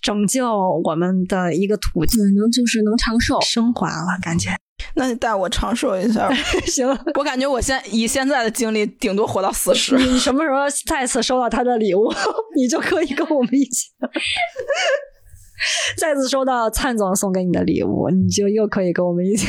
[0.01, 0.45] 拯救
[0.83, 3.39] 我们的一个途径，能就是能长寿。
[3.39, 4.49] 升华了感觉。
[4.95, 6.29] 那你带我长寿一下。
[6.67, 6.85] 行，
[7.17, 9.95] 我感觉我现以现在的精力，顶多活到四十。
[9.97, 12.13] 你什么时候再次收到他的礼物，
[12.57, 13.87] 你就可以跟我们一起。
[15.97, 19.47] 再次收到灿总送给你的礼物，你就又可以跟我们一起。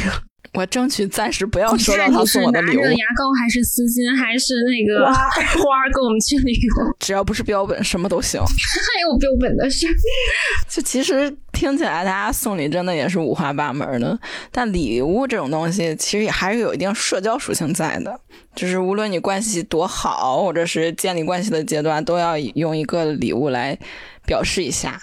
[0.53, 6.95] 我争取暂时不要收到他送我的礼物着，牙膏还是丝巾还是那个花儿给我们去旅游？
[7.01, 8.41] 只要不是标本，什么都行。
[8.45, 9.87] 还有标本的事。
[10.69, 14.17] 就其实听起来，大家送礼真的也是五花八门的。
[14.53, 18.21] 但礼物这种东西，其实也还是有一定社交属性在的。
[18.55, 23.77] 就是无论你关系多好，或者是建立关系的阶段，都要用一个礼物来
[24.25, 25.01] 表示一下。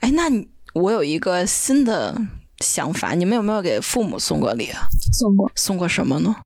[0.00, 2.14] 哎，那你我有一个新的
[2.64, 4.86] 想法，你们有没有给父母送过礼啊？
[5.12, 6.36] 送过，送过什么呢？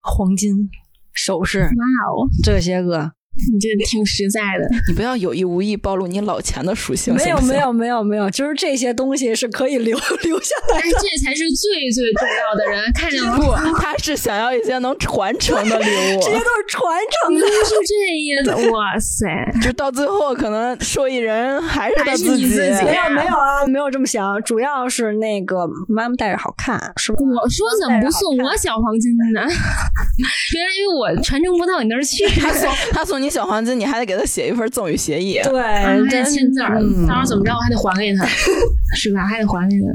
[0.00, 0.70] 黄金
[1.12, 2.28] 首饰哇哦！
[2.42, 3.12] 这些个，
[3.52, 4.68] 你这挺实在的。
[4.88, 7.14] 你不要有意无意暴露你老钱的属性。
[7.14, 13.36] 没有没有没有没有，就是这些东西是可以留 留下来但是这才是最最重要的人，看见吗？
[13.36, 17.40] 不， 他是想要一些能传承的礼物，这些都是传承的。
[17.40, 19.26] 来是这意思，哇塞！
[19.62, 22.48] 就到最后可能受益人还是他自己。
[22.48, 27.18] 自己没有没有啊，没有这么想，主要是那个妈妈戴着好看，是吧？
[27.20, 29.40] 我说怎么不送我小黄金呢？
[29.40, 35.40] 原来因为我传承不到你那儿去，他送他送你小黄金，你还得给他写一份赠与协议。
[35.44, 38.24] 对，还得签字到时候怎么着我还得还给他，
[38.96, 39.26] 是吧？
[39.26, 39.86] 还得还给他。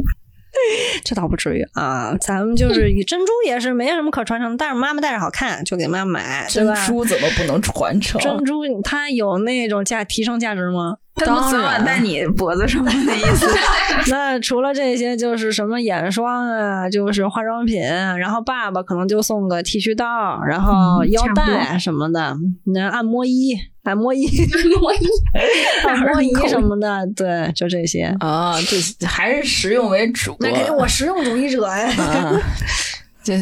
[1.04, 2.16] 这倒不至于啊。
[2.22, 6.76] 咱们就是以珍珠也是没什么可传承，但是妈妈戴着好看，就给妈妈买，对珍？
[6.86, 8.22] 珠怎么不能传承？
[8.22, 10.98] 珍珠它有那种价提升价值吗？
[11.16, 13.48] 他不早晚戴你脖子上面的意思。
[14.10, 22.36] 那除了这些，就是什么眼霜啊，就是化妆品，然后爸爸可能就送个剃须刀，然后腰带什么的，
[22.66, 24.28] 那按摩仪、按摩仪、
[25.86, 28.14] 按摩仪什么的，对，就这些。
[28.20, 30.36] 啊，这还是实用为主。
[30.40, 31.94] 那肯定我实用主义者呀。
[31.98, 32.42] 啊，
[33.24, 33.38] 这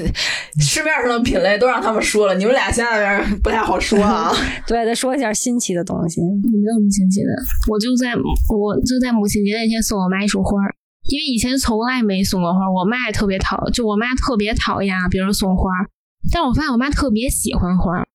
[0.60, 4.32] 市面上的品类都让他们说了，你们俩现在不太好说啊。
[4.68, 6.22] 对，再说一下新奇的东西。
[6.22, 7.30] 没有什么新奇的，
[7.68, 10.76] 我就在我就在母亲节那天送我妈一束花儿，
[11.10, 15.90] 因为以前从来没送过花儿，我妈也特别讨，就我妈特别讨厌啊别人送花儿，
[16.32, 18.06] 但是我发现我妈特别喜欢花儿，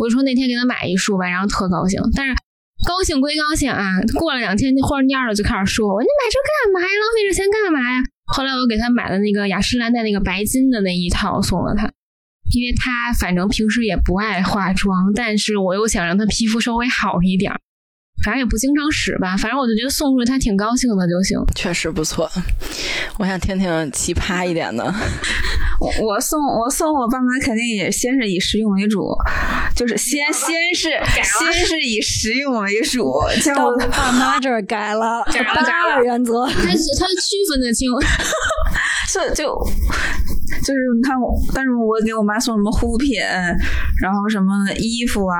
[0.00, 2.34] 我就说那天给她买一束吧，然后特高兴，但是。
[2.86, 6.86] 高兴归高兴啊，过了两天那花蔫了，就开始说我你买这干嘛呀？
[6.86, 8.04] 浪费这钱干嘛呀？
[8.26, 11.90] 后来我给他买了那个雅诗兰黛那个白金的那一套送了他，
[12.52, 17.60] 因为他反正平时也不爱化妆，但是我又想让他皮肤稍微好一点儿。
[18.24, 21.38] 反正也不经常使吧，反正我就觉得送出去他挺高兴的就行。
[21.54, 22.28] 确实不错，
[23.18, 24.92] 我想听听奇葩一点的。
[25.78, 29.14] 我我送我送我爸妈肯定也先是以实用为主，
[29.74, 30.88] 就是先先是
[31.22, 36.46] 先是以实用为主，像到我爸妈这儿改了， 改了改八了二原则。
[36.46, 37.90] 他是他区分得清，
[39.12, 39.54] 这就
[40.64, 43.20] 就是你看我，但是我给我妈送什么护肤品，
[44.00, 45.36] 然后什么衣服啊，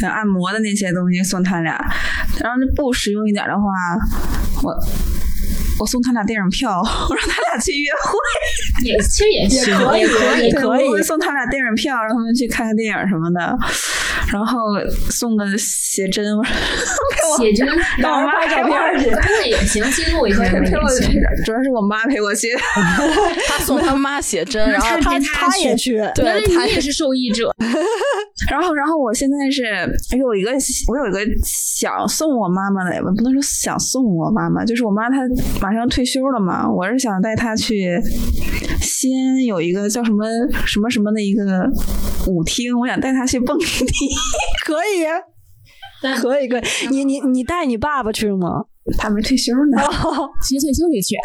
[0.00, 1.78] 像按摩的那些东西送他俩，
[2.40, 3.62] 然后不实用一点的话，
[4.64, 4.74] 我。
[5.78, 8.18] 我送他俩电影票， 我让他俩去约会。
[8.84, 10.52] 也其实也行，可以也可以。
[10.52, 13.56] 可以我会送他俩电影票，让他们去看个电影什么的，
[14.32, 14.58] 然后
[15.10, 16.24] 送个写真，
[17.38, 17.66] 写真，
[17.98, 19.10] 让我妈拍照片去。
[19.10, 21.00] 那也行，记录一下那陪我也
[21.44, 22.48] 主要是我妈陪我去。
[23.48, 27.54] 他送他妈写真，然后他他也去，对他你也是受益者，
[28.50, 29.64] 然后，然后我现在是
[30.16, 30.52] 有一个，
[30.88, 35.16] 我有一个想送我妈妈的，也不能说想送我妈妈，就是我妈她
[35.66, 38.00] 马上退休了嘛，我是想带他去
[38.80, 40.24] 西安有一个叫什么
[40.64, 41.68] 什么什么的一个
[42.28, 43.64] 舞厅，我想带他去蹦迪。
[44.64, 45.02] 可以，
[46.20, 46.62] 可以，可以。
[46.90, 48.66] 你你你带你爸爸去吗？
[48.98, 49.78] 她没退休呢，
[50.46, 51.16] 谁退休谁去。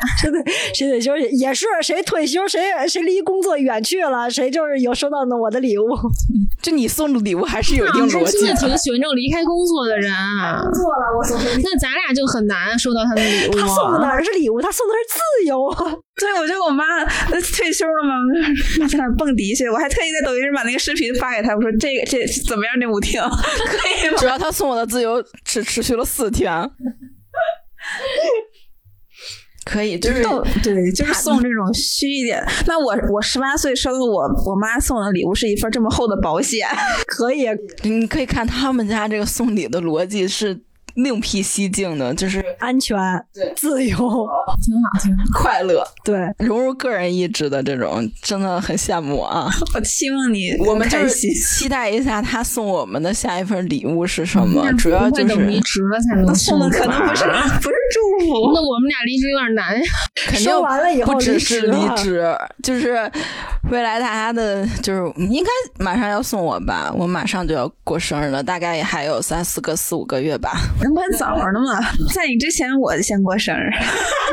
[0.74, 5.84] 谁退休也是谁退休，谁谁离工作远去了，谁就是有收到我的礼物。
[6.62, 8.78] 就你送的礼物还是有一定是逻辑真的挺的。
[8.78, 10.62] 喜欢这种离开工作的人啊。
[10.74, 11.46] 做了，我送的。
[11.64, 14.08] 那咱俩就很难收到他的礼物他送的啊。
[14.08, 14.62] 哪是礼物？
[14.62, 15.92] 他送的是自由啊！
[16.22, 18.14] 对，我觉得我妈呃退休了嘛，
[18.80, 22.80] 妈在那蹦迪去，我还特意在抖音上把那个视频发给他，我说这个这怎么样？
[22.80, 24.18] 这舞厅可以吗？
[24.20, 26.52] 主要他送我的自由只持续了四天。
[29.64, 30.24] 可以，就是
[30.64, 32.44] 对， 就是送这种虚一点。
[32.66, 36.68] 那我我十八岁生日我我妈送的礼物是一份这么厚的保险，
[37.06, 37.46] 可以，
[37.84, 40.60] 你可以看他们家这个送礼的逻辑是
[40.96, 42.98] 另辟蹊径的，就是安全、
[43.34, 45.24] 对自由，挺好，挺好。
[45.34, 49.50] 快乐、对，融入个人意志的这种，真的很羡慕啊！
[49.76, 51.32] 我希望你我们就是。
[51.32, 57.24] 期待一下他送我们的下一份礼物是什么，主要就是等离职了才能送的可能不是
[57.62, 59.86] 不是祝福，那我们俩离职有点难呀。
[60.16, 63.10] 肯定完了以后不只是离职，就是
[63.70, 65.50] 未来大家的，就是应该
[65.84, 70.52] 马上要送我吧，我马上就要过生日了，大概也还有三四个、四五个月吧。
[70.84, 71.80] 能管早着呢嘛？
[72.14, 73.70] 在你之前我就先过生日，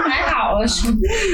[0.09, 0.67] 还好了，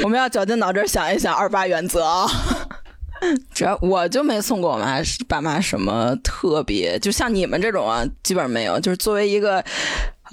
[0.03, 2.27] 我们要绞尽脑汁想一想二八原则啊。
[3.55, 8.79] 主要我就没送过我妈爸妈什么特别，就像你们这种啊，基本上没有。
[8.81, 9.65] 就是作为一个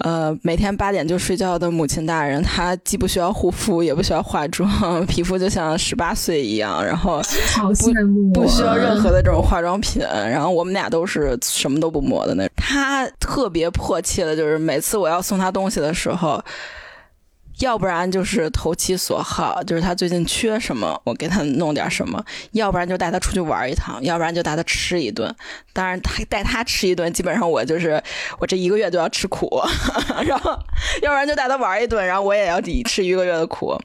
[0.02, 4.68] 呃每天八点就睡觉的母亲大人，她既不需要护肤，也不需要化妆，
[5.06, 7.22] 皮肤就像十八岁一样，然后
[7.54, 12.52] 好羡慕啊，不需要任何的这种化妆品，然后我们俩都是什么都不抹的那种。
[12.56, 16.42] 她特别迫切的就是每次我要送她东西的时候，
[17.60, 22.18] 要不然就是投其所好，就是他最近缺什么，我给他弄点什么；
[22.52, 25.34] 要不然就带他出去玩一趟；要不然就带他吃一顿。
[25.72, 28.02] 当然，他带他吃一顿，基本上我就是
[28.38, 29.48] 我这一个月都要吃苦。
[30.26, 30.58] 然后，
[31.02, 33.78] 要不然就带他玩一顿，然后我也要抵吃一个月的苦。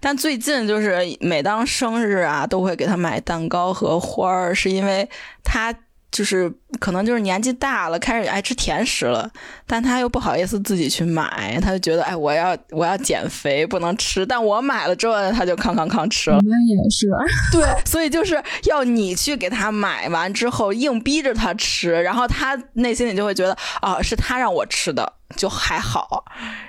[0.00, 5.08] 但最近就是每当生日啊，都会给他买蛋糕和花儿，是因为
[5.44, 5.74] 他。
[6.10, 9.30] 就是可能就是年纪大了，开始爱吃甜食了，
[9.66, 14.26] 但他又不好意思自己去买，他就觉得哎，我要我要减肥，不能吃。
[14.26, 16.36] 但我买了之后，他就康康康吃了。
[16.36, 17.06] 我们也是，
[17.52, 25.12] 对，所以就是要你去给他买完之后，硬逼着他吃，然后他内心里就会觉得啊，是他让我吃的。
[25.36, 26.24] 就还好，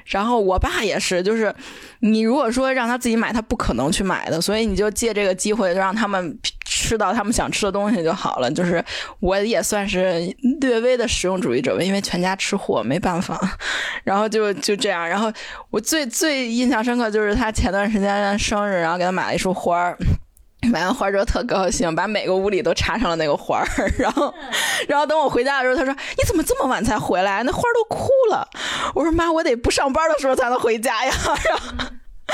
[0.06, 1.52] 然后我爸也是，就是
[2.02, 6.38] 你如果说让他自己买，他不可能去买的，所以你就借这个机会，就让他们
[6.92, 8.52] 吃到他们想吃的东西就好了。
[8.52, 8.84] 就是
[9.22, 13.40] 我也算是略微的实用主义者吧，因为全家吃货，没办法。
[14.04, 15.32] 然后就就这样，然后
[15.70, 19.98] 我最最印象深刻就是他前段时间生日，然后给他买了一束花儿。
[20.72, 23.66] 买完花之后特高兴，把每个屋里都插上了那个花儿。
[23.98, 24.32] 然后，
[24.88, 27.42] 然后等我回家的时候，他说：“你怎么这么晚才回来？
[27.42, 28.48] 那花都枯了。”
[28.94, 31.12] 我说：“妈，我得不上班的时候才能回家呀。”
[31.50, 31.88] 然后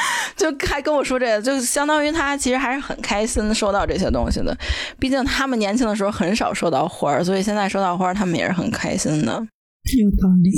[0.36, 4.56] 就还跟我说这个，就相当于他其实还是很开心收到这些东西的。
[5.00, 9.48] 毕竟他们年轻的时候很少收到花儿，所以现在收到花儿，他们也是很开心的。
[9.88, 10.52] 有道理，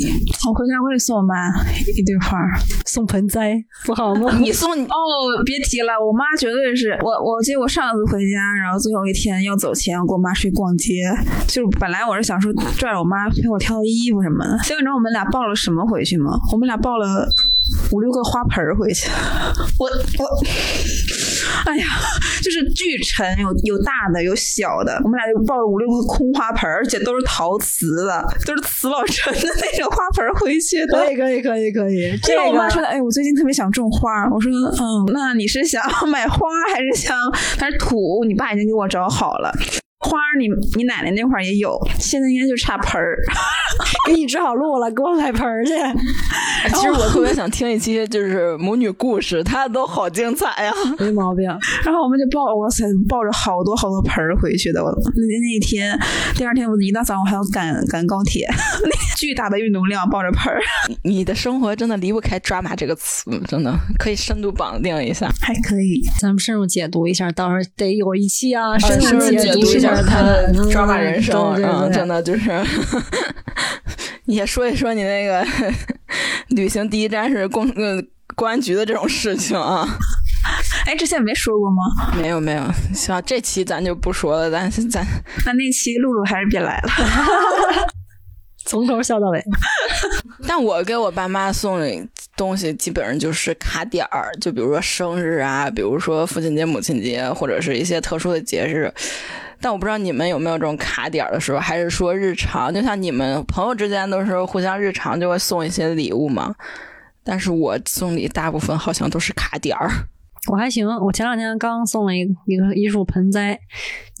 [0.48, 1.34] 我回家我也送我妈
[1.86, 2.36] 一堆花，
[2.84, 3.54] 送盆栽
[3.86, 4.28] 不好吗？
[4.42, 4.90] 你送你哦，
[5.46, 7.12] 别提了，我妈绝对是我。
[7.12, 10.94] 我记得我上次回家，然后最后一天要走前，我跟我妈出去逛街，
[11.46, 16.32] 就是本来我是想说拽着我妈陪我挑衣服什么的，结果你知道我们俩抱了什么回去吗？
[16.50, 17.28] 我们俩抱了
[17.92, 19.08] 五六个花盆回去，
[19.78, 20.42] 我我。
[21.64, 21.84] 哎呀，
[22.42, 24.98] 就是巨沉，有有大的，有小的。
[25.04, 30.98] 我们俩就抱了五六个空花盆，而且都是陶瓷的，都是瓷老沉的那种花盆回去的。
[30.98, 32.18] 可以，可以，可以，可以。
[32.22, 34.28] 这个我妈说的，哎，我最近特别想种花。
[34.30, 37.16] 我说，嗯，那你是想 买花还是想
[37.58, 38.24] 还是土？
[38.26, 39.52] 你爸已经给我找好了。
[40.02, 43.18] 花儿，你你奶奶那块儿也有，现在应该就差盆儿，
[44.08, 45.72] 给你指好路了，给我买盆儿去。
[46.74, 51.46] 其实我特别想听一期就是母女故事，它都好精彩呀，没毛病。
[51.84, 54.82] 然后我们就抱，哇塞，抱着好多好多盆儿回去的。
[54.82, 55.98] 我那那一天，
[56.34, 58.48] 第二天我一大早上还要赶赶高铁，
[59.18, 60.60] 巨大的运动量，抱着盆儿。
[61.04, 66.00] 你的生活真的离不开抓马这个词，真的可以深度绑定一下，还可以。
[66.18, 69.89] 咱们深入解读一下，到时候得有一期啊，深入解读一下。
[70.06, 72.50] 他的抓马人生嗯，真的就是，
[74.24, 75.46] 你也说一说你那个
[76.48, 78.02] 旅行第一站是公呃
[78.34, 79.86] 公安局的这种事情啊。
[80.86, 82.16] 哎，之前没说过吗？
[82.20, 82.62] 没有没有，
[82.94, 85.06] 行，这期咱就不说了，咱咱
[85.44, 86.90] 那那期露露还是别来了，
[88.64, 89.44] 从头笑到尾。
[90.48, 98.92] 但我给我爸妈送的东西基本上就是卡点儿，就比如说生日啊，比如说父亲节、母亲节，或者是一些特殊的节日。
[99.60, 106.54] 但我不知道你们有没有这种卡点儿的时候，还是说日常，就像你们朋友之间都是互相日常就会送一些礼物嘛？
[107.22, 109.90] 但是我送礼大部分好像都是卡点儿。
[110.50, 113.60] 我还行，我前两天刚送了一个一个一束盆栽，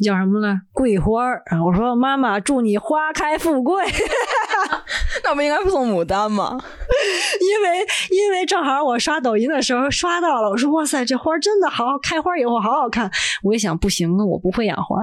[0.04, 0.60] 叫什么来？
[0.72, 1.42] 桂花儿。
[1.64, 3.84] 我说妈妈，祝你花开富贵。
[5.24, 6.58] 那不应该送牡丹吗？
[7.40, 13.10] 因为因为正好我刷抖音的时候刷到了，我说哇塞，这花真的好开花以后好好看。
[13.42, 14.96] 我一想不行啊，我不会养花。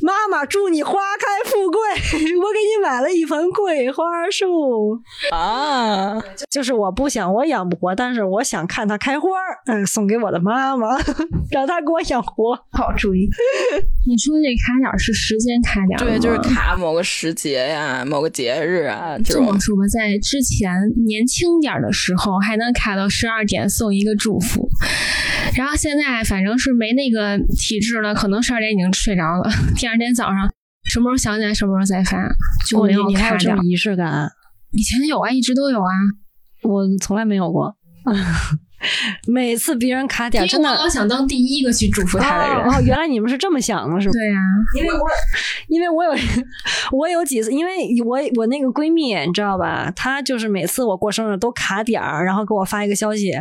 [0.00, 1.80] 妈妈，祝你花开富贵。
[2.36, 4.98] 我给你买了一盆桂花树
[5.32, 9.28] 啊，就是我不想我养不活，但是我想看它开花。
[9.66, 10.52] 嗯，送给我的妈。
[10.52, 10.96] 妈妈
[11.50, 13.28] 让她给我养活，好主意。
[14.06, 19.18] 你说这卡点是时间卡点对，就是卡某个时节呀，某个节日啊。
[19.24, 20.72] 这么说吧，在之前
[21.04, 24.68] 年轻点的时候，还能卡到十二点送一个祝福。
[25.56, 29.50] 然后现在反正是没那个体质了，可能十二点已经睡着了。
[29.76, 30.48] 第二天早上
[30.84, 32.18] 什么时候想起来什么时候再发，
[32.66, 33.56] 就没有卡点。
[33.64, 34.30] 仪式感，
[34.70, 35.90] 以前有啊，一直都有啊，
[36.62, 37.76] 我从来没有过。
[39.26, 42.64] 每次别人卡点，真的我想当第一个去祝福他的人。
[42.66, 44.12] 哦，原来你们是这么想的，是吗？
[44.12, 44.38] 对呀，
[44.78, 45.08] 因为我
[45.68, 46.10] 因为我有
[46.92, 49.90] 我有几次，因为我我那个闺蜜，你知道吧？
[49.94, 53.32] 她就是每次我过生日都卡点儿，然后给我发一个消息。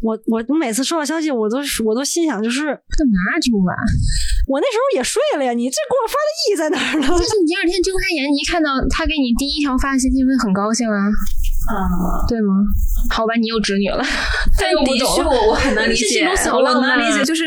[0.00, 3.74] 我我我每次收到消息，我都我都心想，就是干嘛祝啊？
[4.48, 7.06] 我那时候也睡了呀，你这给我发的意义在哪儿呢？
[7.06, 11.06] 就是你第二天睁开眼，你一看到他给你第一条发的信息，会很高兴啊。
[11.68, 12.54] 啊，对吗？
[13.10, 14.02] 好吧，你有侄女了，
[14.58, 17.44] 但的确，我我很难理解，我能理解，就是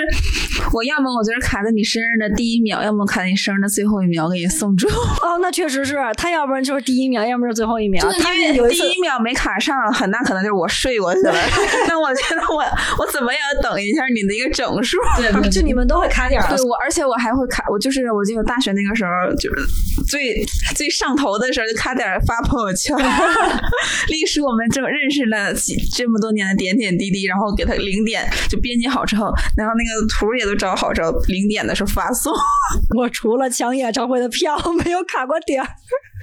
[0.74, 4.88] 我要么我就是卡在你生日的第一秒，要么卡在你生日的最后一秒给你送出。
[4.88, 8.05] 哦，那确实是他，要不然就是第一秒，要么是最后一秒。
[8.22, 11.34] 他因为第一秒没卡上，很大可能就是我睡过去了。
[11.88, 12.63] 那我觉得我
[12.99, 14.97] 我怎么也要等一下你的一个整数。
[15.18, 19.66] 对对就你们都会卡点儿对，我，而且我还会卡，我就是我记得我大学那个时候，就是
[20.07, 20.43] 最
[20.76, 22.95] 最上头的时候，就卡点儿发朋友圈，
[24.10, 32.34] 历史我们这么认识了几这么多年的点点滴滴，然后给他零点就编辑好之后，然后那个图也都找好之后，零点的时候发送。
[32.97, 35.68] 我除了抢演唱会的票， 没有卡过点儿。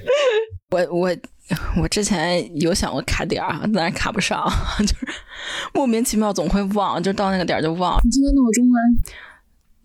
[0.71, 1.15] 我我
[1.81, 4.43] 我之前有想过卡点儿啊，但是卡不上，
[4.79, 5.07] 就是
[5.73, 7.99] 莫名其妙总会忘，就到那个点儿就忘。
[8.03, 8.79] 你记得闹钟吗？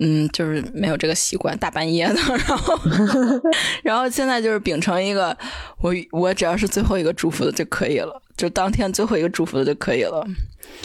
[0.01, 2.14] 嗯，就是没有这个习惯，大半夜的，
[2.46, 2.78] 然后，
[3.82, 5.36] 然后现在就是秉承一个，
[5.80, 10.26] 我我只要是最后一个祝福的就可以了，就当天最后一个祝福的就可以了。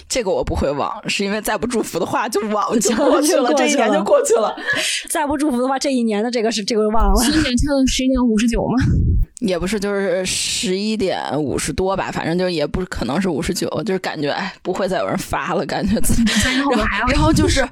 [0.08, 4.56] 这个我不会忘，是因为再不祝福的话就忘就过去了，这一年就过去了。
[5.10, 7.24] 再不祝福的话，这一年的这个是这个忘了。
[7.24, 8.84] 七点跳到十一点五十九吗？
[9.42, 16.26] 也不是，就是十一点五十多吧，反正就也不可能是五十九，就是感觉哎，不会再有人发了，感觉自己。
[16.34, 16.72] 三后
[17.10, 17.68] 然后就是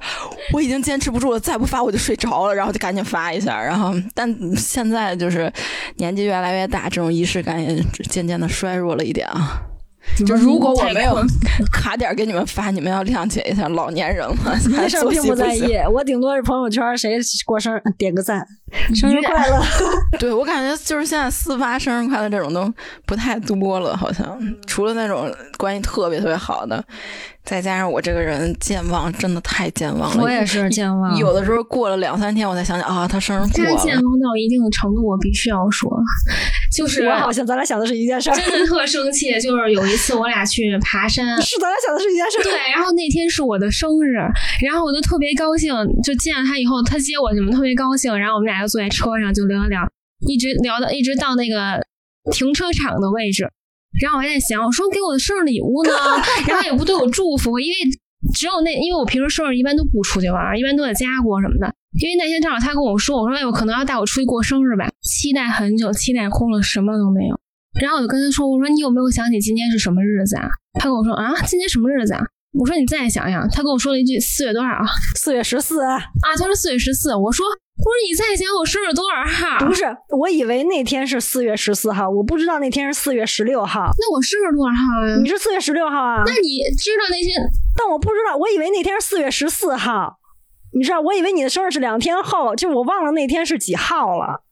[0.52, 3.58] 我已经坚持不住了，再不发我就睡着了，然后就赶紧发一下。
[3.58, 5.50] 然后，但现在就是
[5.96, 9.62] 年纪越来越大，这种仪式感也渐渐的衰弱了一点啊。
[10.26, 11.16] 就如果我没有
[11.72, 14.36] 卡点儿给你们发，你们要谅解一下，老年人了，
[14.70, 18.46] 没事儿并不在意，我顶多是朋友圈谁过生日点个赞，
[18.94, 19.62] 生日快乐。
[20.18, 22.72] 对我感觉就是现在私发生日快乐这种都
[23.06, 26.84] 不太多了，好像除了那种关系特别特别好的，
[27.44, 30.22] 再加上我这个人健忘真的太健忘了。
[30.22, 34.02] 我也是健忘，有的时候过了两三天我才想起啊，他生日过了健了。
[34.02, 35.90] 忘到一定的程度，我必须要说，
[36.72, 39.32] 就是我好像咱俩想的是一件事儿，真的特生气。
[39.40, 42.42] 就是有一次我俩去爬山， 是咱俩想的是一件事儿。
[42.42, 44.14] 对，然后那天是我的生日，
[44.64, 49.88] 然后我就特别高兴，就见了他以后，他接我，什么特别高兴，然后我们俩就坐在车上就聊聊聊，
[50.26, 51.80] 一直聊到一直到那个
[52.32, 53.50] 停车场的位置，
[54.00, 55.92] 然后我还在想，我说给我的生日礼物呢，
[56.46, 57.76] 然后也不对我祝福，因为
[58.32, 61.72] 只有那，因为我平时生日一般都不出去玩，一般都在家过什么的。
[62.00, 67.38] 因为那天正好他跟我说，我说哎，我可能要带我出去过生日吧，期待很久，期待空了，什么都没有。
[67.80, 70.48] 然后我就跟他说，我说你有没有想起今天是什么日子啊？
[70.78, 72.20] 他跟我说啊，今天什么日子啊？
[72.52, 74.84] 我说你再想想，他跟我说了一句四月多少啊？
[75.14, 77.14] 四月十四，啊，他说四月十四。
[77.16, 79.66] 我说我说你再想我生日多少号？
[79.66, 79.84] 不是，
[80.18, 83.90] 我以为那天是四月十四号，我不知道那天是四月十六号。
[83.98, 85.16] 那我生日多少号呀？
[85.22, 86.22] 你是四月十六号啊？
[86.26, 87.30] 那你知道那些？
[87.74, 90.18] 但我不知道，我以为那天是四月十四号。
[90.74, 94.42] 你知道，我以为你的生日是两天后，就我忘了那天是几号了。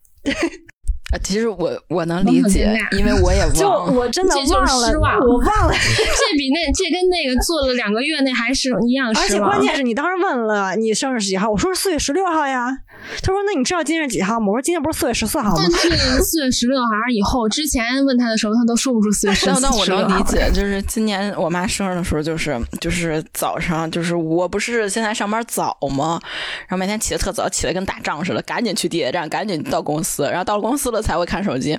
[1.12, 3.92] 啊，其实我我能理解，因为我也就 忘了。
[3.92, 5.72] 我真的这就是忘了，失望我忘了。
[5.74, 9.50] 这比那这跟那个做了两个月那还是一样而且失望。
[9.50, 12.78] 关键是你当时问了你生日是几号，我说是四月十六号呀。
[13.22, 14.46] 他说那你知道今天是几号吗？
[14.48, 15.70] 我说今天不是四月十四号吗但？
[15.70, 19.46] 是四月十六还是以后，之前问他的时候，他都说不出四月十四。
[19.46, 26.20] 但但我能理解，就是今年我妈生日的时候，就是就是早上，就是我不是现在上班早吗？
[26.68, 31.78] 然后每天起得特早，起得跟打仗似的，赶紧去地铁站，赶紧到公司，然后到了公司了才会看手机，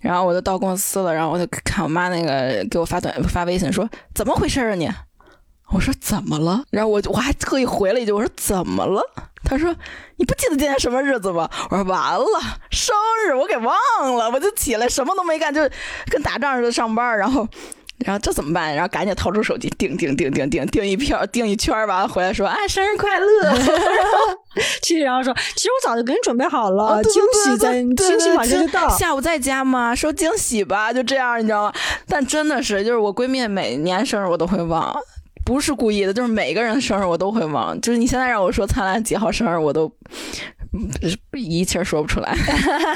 [0.00, 4.90] 然后我就到公司了，然后我就看我妈那个给我发短发微信说怎么回事啊你？
[5.72, 6.62] 我说怎么了？
[6.70, 9.02] 然后我我还特意回了一句，我说怎么了？
[9.44, 9.74] 他说
[10.16, 11.48] 你不记得今天什么日子吗？
[11.70, 12.40] 我说完了，
[12.70, 12.94] 生
[13.26, 13.74] 日我给忘
[14.16, 15.60] 了，我就起来什么都没干，就
[16.10, 17.46] 跟打仗似的上班，然后。
[18.06, 18.74] 然后这怎么办？
[18.74, 23.26] 然后赶紧掏出手机，订订订订订订一票，订一圈儿，完了回来说：“哎，生日快乐！”
[24.80, 28.88] 其实然后说，其实我早就给你准备好了，哦对惊喜在，对对惊喜马上就到。
[28.88, 29.94] 下午在家吗？
[29.94, 31.72] 说惊喜吧，就这样，你知道吗？
[32.08, 34.98] 但真的是，就是我闺蜜每年生日我都会忘，
[35.50, 37.78] 不是故意的，就是每个人的生日我都会忘。
[37.80, 39.92] 就是你现在让我说灿烂几号生日，我都
[40.72, 40.88] 嗯
[41.32, 42.32] 一气儿说不出来。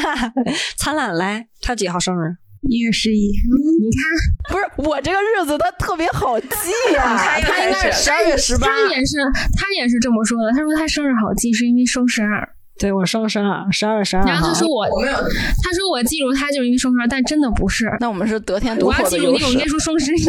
[0.78, 2.36] 灿烂来，他几号生日？
[2.70, 6.46] 一月十一，你看不是我这个日子，他特别好记
[6.94, 8.68] 呀、 他应该是十二月十八。
[8.68, 9.16] 他也是，
[9.59, 10.52] 他也是这么说的。
[10.52, 12.53] 他说他生日好记，是因为双十二。
[12.78, 14.54] 对我双十二，十二月十二然后他。
[14.54, 17.86] 说我，他说我记住他就是因为双十二，但真的不是。
[18.00, 19.66] 那我们是得天独我要厚的优记住你，我应该。
[19.66, 20.24] 说双十一。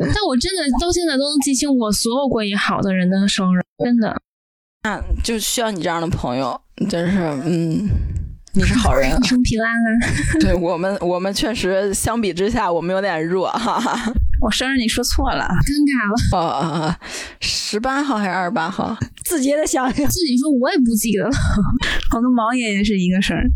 [0.00, 4.20] 但我真的到现在都能记清我所有关系好的人的生日，真的。
[4.82, 6.60] 那就需要你这样的朋友，
[6.90, 7.88] 真是嗯，
[8.54, 9.08] 你是好人。
[9.22, 9.86] 一生平安啊！
[10.42, 14.12] 对我们，我们确实相比之下，我们有点弱，哈哈。
[14.42, 16.96] 我生日你说错了，尴尬了，哦哦哦，
[17.38, 18.98] 十八号还是二十八号？
[19.24, 20.04] 自己也得想想。
[20.08, 21.30] 自己说我也不记得了。
[22.12, 23.48] 我跟毛爷爷是一个生日，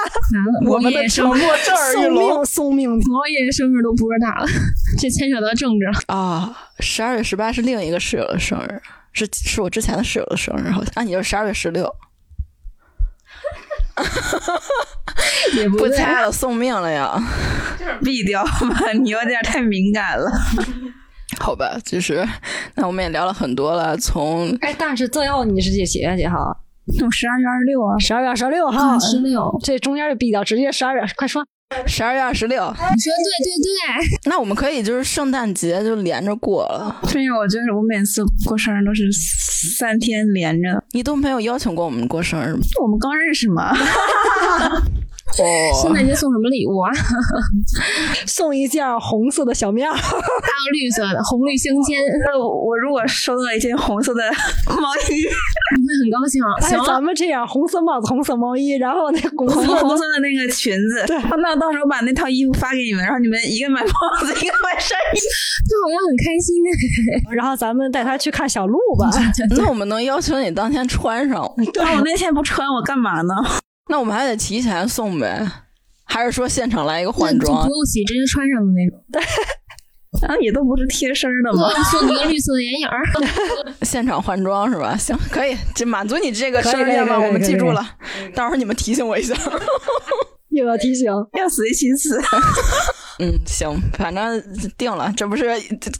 [0.66, 2.90] 我们的生日，承诺震耳欲送聋命，送命！
[2.90, 4.46] 毛爷爷生日都不知道了，
[4.98, 6.16] 这牵扯到政治了。
[6.16, 6.56] 啊！
[6.80, 8.80] 十二月十八是另一个室友的生日，
[9.12, 11.94] 是是我之前的室友的生日，好像啊，你就是十二月十六，
[15.56, 15.88] 也不对。
[15.88, 17.16] 不猜了，送命了呀！
[18.02, 20.30] 毙掉吧，你有点太敏感了。
[21.40, 22.26] 好吧，就是
[22.76, 26.36] 那我们也聊了很多了，从哎，但是最后你是几几月几号？
[27.02, 31.44] 我十二月二十六啊，十二月二十六号，十六，这中间就毙掉，直接十二月，快说。
[31.86, 37.00] 十二月二十六，你说对对对，那我们可以就是圣诞节就连着过了。
[37.10, 39.10] 对呀，我就是我每次过生日都是
[39.78, 40.82] 三天连着。
[40.92, 42.60] 你都没有邀请过我们过生日吗？
[42.80, 43.72] 我们刚认识嘛，
[45.34, 46.90] 圣哦，诞节送什么礼物啊？
[48.26, 54.22] 送一件红色的小棉袄，还有绿色的，红绿相间，那我我如果收到一件红色的
[54.66, 55.24] 毛衣，
[55.78, 56.42] 你会很高兴。
[56.60, 65.18] 哎，行，咱们这样，红色帽子、红色毛衣，然后那红红色红色的那个裙子，对，那到时候把那套衣服发给你们，然后你们一个买帽子，一个买上衣。
[65.64, 66.68] 这好像很开心呢。
[67.34, 69.08] 然后咱们带他去看小鹿吧。
[69.56, 73.34] 那我们能要求你当天穿上，对，我那天不穿，我干嘛呢？
[73.88, 75.46] 那我们还得提前送呗？
[76.04, 77.70] 还是说现场来一个换装不？
[77.72, 79.02] 用洗，直接穿上的那种。
[80.28, 81.70] 啊，也都不是贴身的嘛。
[81.84, 83.02] 送你个绿色的眼影儿。
[83.82, 84.94] 现场换装是吧？
[84.96, 87.96] 行，可以，这满足你这个生日愿望，我们记住了。
[88.34, 89.34] 到时候你们提醒我一下。
[90.50, 91.06] 又要提醒，
[91.38, 92.20] 要随心思。
[93.18, 94.42] 嗯，行，反正
[94.76, 95.46] 定了，这不是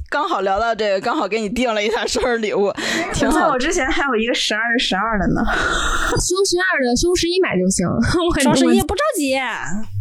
[0.08, 2.72] 刚好聊到这个，刚好给你定了一下生日礼物，
[3.12, 3.58] 挺好在我。
[3.58, 5.42] 之前还有一个十二月十二的呢。
[6.12, 7.86] 双十二的双十一买就行。
[7.86, 9.34] 我双十一不着急，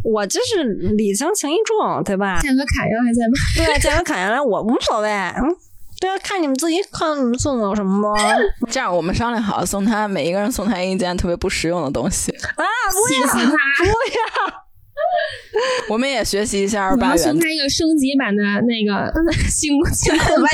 [0.03, 2.39] 我这是礼轻情意重，对吧？
[2.39, 3.33] 价格卡要还在吗？
[3.55, 5.55] 对，价格砍下来我无所谓，嗯，
[5.99, 8.19] 对啊，看你们自己看你们送我什么吧。
[8.69, 12.31] 这样我们商量好，送他每一个人送他一件特别不实用的东西。
[12.31, 12.65] 啊，
[13.07, 13.51] 气死他！
[13.77, 13.93] 不要，
[15.89, 17.23] 我们也学习一下二八原则。
[17.23, 19.11] 我要送他一个升级版的那个
[19.49, 20.47] 星星空 把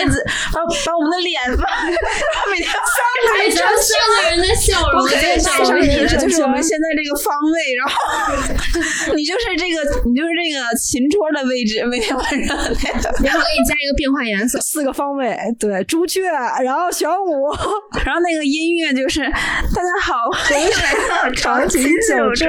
[0.86, 1.64] 把我们的脸放，
[2.50, 2.70] 每天
[3.34, 7.94] 摆成三个人的笑容在带上面上你的，就是我们现在这个方位，然后
[9.16, 12.58] 你就是这个，你就是这个琴桌的位置，每天晚上
[13.24, 14.60] 然后给你加一个变换颜色。
[14.60, 16.22] 四个方位，对，朱雀，
[16.64, 17.50] 然后玄武，
[18.06, 22.48] 然后那个音乐就是大家好，欢迎来到长琴酒桌。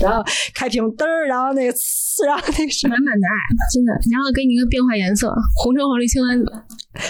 [0.00, 0.22] 然后
[0.54, 3.34] 开瓶灯儿，然后那个呲，然后那个是，满满的爱，
[3.72, 3.92] 真的。
[4.10, 6.46] 然后给你一个变换颜色，红橙黄绿青蓝紫，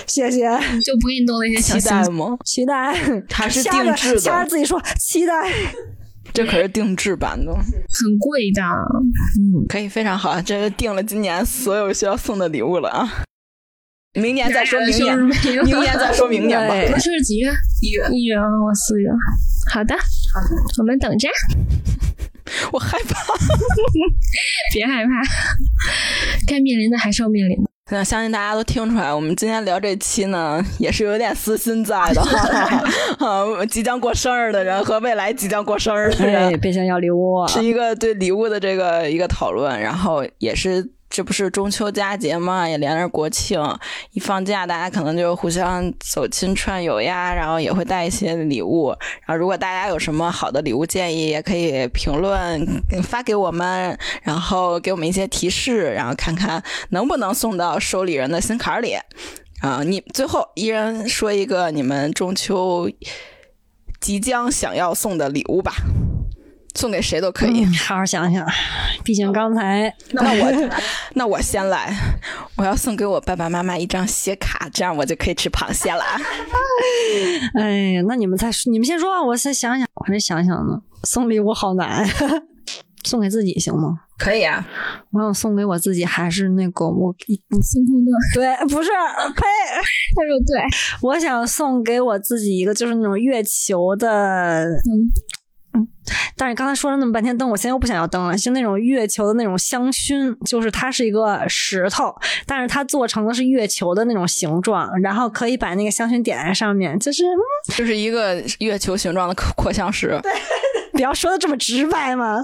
[0.06, 0.48] 谢谢，
[0.84, 1.90] 就不给你弄那些小期星星。
[1.90, 2.36] 待吗？
[2.44, 2.94] 期待，
[3.30, 5.50] 还是定制的掐着自己说期待，
[6.32, 13.08] 这可是定制版的，很贵的，嗯可以非常好，这是定了今年所有需要送的礼物了啊！
[14.14, 15.18] 明年再说明年，
[15.64, 16.74] 明年再说明年吧。
[16.74, 17.48] 对我说是几月？
[17.80, 19.08] 一月，一月啊，我四月。
[19.72, 21.28] 好的好的，我们等着，
[22.72, 23.34] 我害怕。
[24.72, 25.10] 别害怕，
[26.46, 27.70] 该面临的还是要面临的。
[27.92, 32.22] 那相信大家都听出来，我们今天聊这期呢，也是有点私心在的。
[33.18, 40.92] 啊，即将过生日的人和未来即将过生日的人哎，，别想要礼物，是一个对礼物的这个一个讨论，然后也是。
[41.10, 43.60] 这不是中秋佳节嘛，也连着国庆，
[44.12, 48.94] 一放假大家可能就互相走亲串友呀，然后也会带一些礼物。
[49.26, 52.64] 然后如果大家有什么好的礼物建议，也可以评论
[53.02, 58.96] 发给我们，然后给我们一些提示，然后看看能不能送到收礼人的心坎里。
[59.60, 62.88] 啊，你最后一人说一个你们中秋
[64.00, 65.74] 即将想要送的礼物吧，
[66.74, 67.64] 送给谁都可以。
[67.64, 68.46] 嗯好好想想，
[69.04, 70.70] 毕竟刚才 那我
[71.14, 71.94] 那我先来，
[72.56, 76.04] 我要送给我爸爸妈妈一张写卡，这样我就可以吃螃蟹了。
[77.54, 80.80] 哎呀，那你们再说，你们先说吧，我再想想，我还得想想呢。
[81.04, 82.06] 送礼物好难，
[83.04, 84.00] 送给自己行吗？
[84.18, 84.66] 可以啊，
[85.12, 87.14] 我想送给我自己，还是那个我
[87.62, 89.42] 星空的，对，不是呸，
[90.14, 90.62] 他说对，
[91.00, 95.08] 我想送给我自己一个就是那种月球的，嗯，
[96.36, 102.14] 但是刚才说了那么半天灯，我现在又不想要灯了，是那种月球的那种香薰，就是它是一个石头，
[102.46, 110.32] 但是它做成的是月球的那种形状，然后可以把那个香薰点在上面，就是嗯就是一个月球形状的扩扩香石，对
[110.92, 112.36] 不要说的这么直白嘛。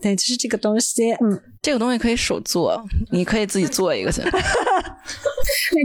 [0.00, 2.82] 对，就是这个东西，嗯，这个东西可以手做，
[3.12, 4.22] 你可以自己做一个去。
[4.32, 4.32] 哎，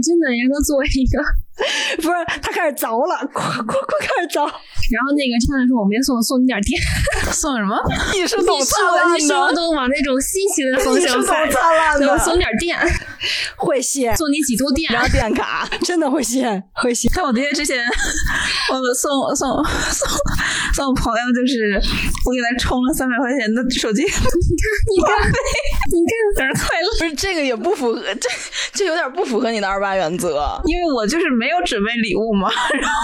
[0.01, 1.21] 真的，人家都做一个，
[2.01, 4.49] 不是，他开始凿了，快快快开始凿，
[4.91, 6.75] 然后那个唱的说我没送，送你点电，
[7.31, 7.77] 送什么？
[8.13, 12.77] 你是懂你灿烂说的，都往那种新奇的 方向走，灿烂的我送点电，
[13.55, 14.91] 会谢，送你几度电。
[14.91, 17.09] 然后电卡，真的会谢，会谢。
[17.15, 17.79] 但我爹之前
[18.71, 19.63] 我送送送
[20.73, 21.79] 送我朋友，就是
[22.25, 24.07] 我给他充了三百块钱的手机，你
[25.03, 25.31] 看，
[25.91, 26.89] 你看，生日快乐！
[26.99, 28.29] 不是这个也不符合，这
[28.73, 30.33] 这有点不符合你的二八原则。
[30.65, 32.97] 因为我就是没有准备礼物嘛，然后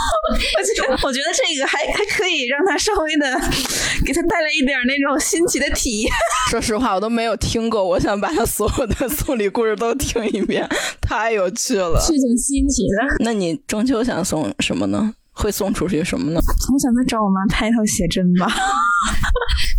[1.03, 3.39] 我觉得这个还还可以让他稍微的
[4.06, 6.11] 给他带来一点那种新奇的体验。
[6.49, 10.68] 说实话，我都没有听过，我想把他所有的 送礼故事都听一遍，
[10.99, 11.99] 太有趣了。
[12.02, 13.23] 是挺新奇的。
[13.23, 15.14] 那你中秋想送什么呢？
[15.40, 16.40] 会送出去什么呢？
[16.74, 18.48] 我想再找我妈拍一套写真吧，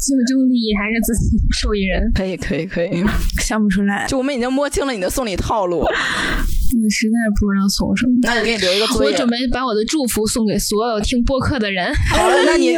[0.01, 2.11] 最终利益还是自己受益人。
[2.15, 3.05] 可以，可以，可以。
[3.39, 4.07] 想不出来。
[4.07, 8.12] 就我们已经摸清了你的送礼套路，我实在不知道送什么。
[8.23, 9.11] 那就给你留一个作业。
[9.11, 12.74] 我准备把我的祝福送给所有听播客的人，好了，那你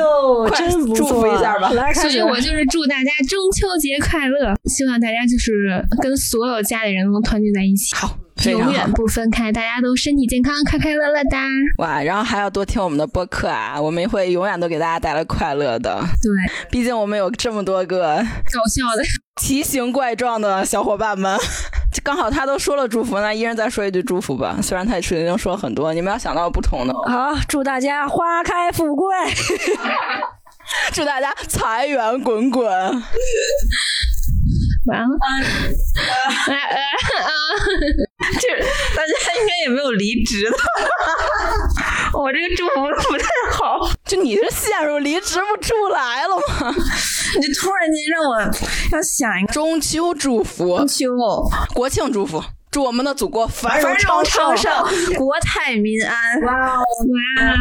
[0.48, 1.70] 快祝福一下吧。
[1.72, 2.20] 来，所以。
[2.20, 8.16] 我就是祝大家中秋节快乐，希望大家就是跟所有家里人都能团聚在一起，好
[8.50, 8.90] 永远。
[8.92, 11.36] 不分开，大家都身体健康，快快乐乐的。
[11.78, 16.00] 哇，然后还要多听我们的播客啊，我们会永远都给大家带来快乐的。
[16.20, 19.02] 对，毕竟我们有这么多个搞笑的。
[19.40, 21.38] 奇形怪状的小伙伴们，
[22.04, 24.58] 刚好他都说了祝福，那一人再说一句祝福吧。
[24.62, 26.92] 虽然他已经说了很多，你们要想到不同的。
[27.10, 29.08] 好，祝大家花开富贵。
[30.92, 32.62] 祝大家财源滚滚。
[34.86, 35.16] 完了，
[36.48, 36.80] 哎哎
[37.22, 37.30] 啊！
[38.40, 38.48] 就
[38.96, 40.56] 大家应该也没有离职的，
[42.18, 42.74] 我这个祝福
[43.10, 46.74] 不太好，就你是陷入离职不出来了吗？
[47.40, 48.40] 你突然间让我
[48.96, 51.08] 要想一个中秋祝福中，秋，
[51.74, 56.40] 国庆祝福，祝我们的祖国繁荣昌昌盛，国泰民安。
[56.42, 56.78] 哇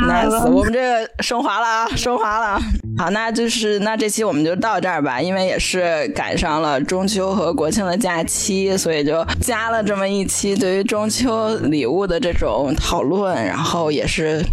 [0.07, 2.59] ，nice，我们这个升华了啊，升华了。
[2.97, 14.43] 好，那就是那这期我们就到这儿吧，因为也是赶上了中秋和国庆的假期，所以就加了这么一期对于中秋礼物的这种讨论，然后也是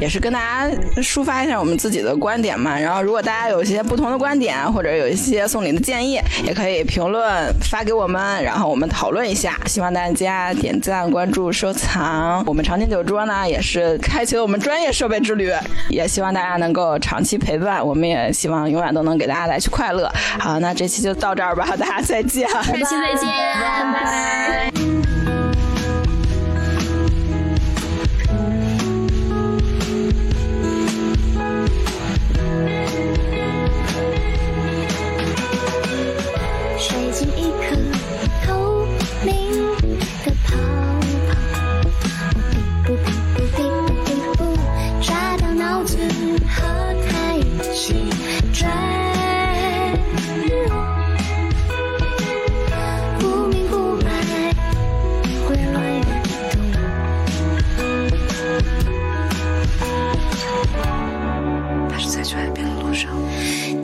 [0.00, 2.78] 也是跟大家抒发一下我们自己的观点嘛。
[2.78, 7.24] 然后如果大家有一些不同的观点，或者有一些送礼的建议，也可以评论
[7.70, 9.58] 发给我们，然后我们讨论一下。
[9.66, 12.44] 希望大家点赞、关注、收藏。
[12.44, 15.50] 我们长青酒桌呢，也是开启了我们专业设备之旅，
[15.88, 17.67] 也希望大家能够长期陪伴。
[17.82, 20.10] 我们也希望永远都能给大家带去快乐。
[20.38, 22.48] 好，那这期就到这儿吧，大家再见。
[22.48, 23.28] 下期再见，
[23.60, 24.70] 拜拜。
[24.74, 25.27] 水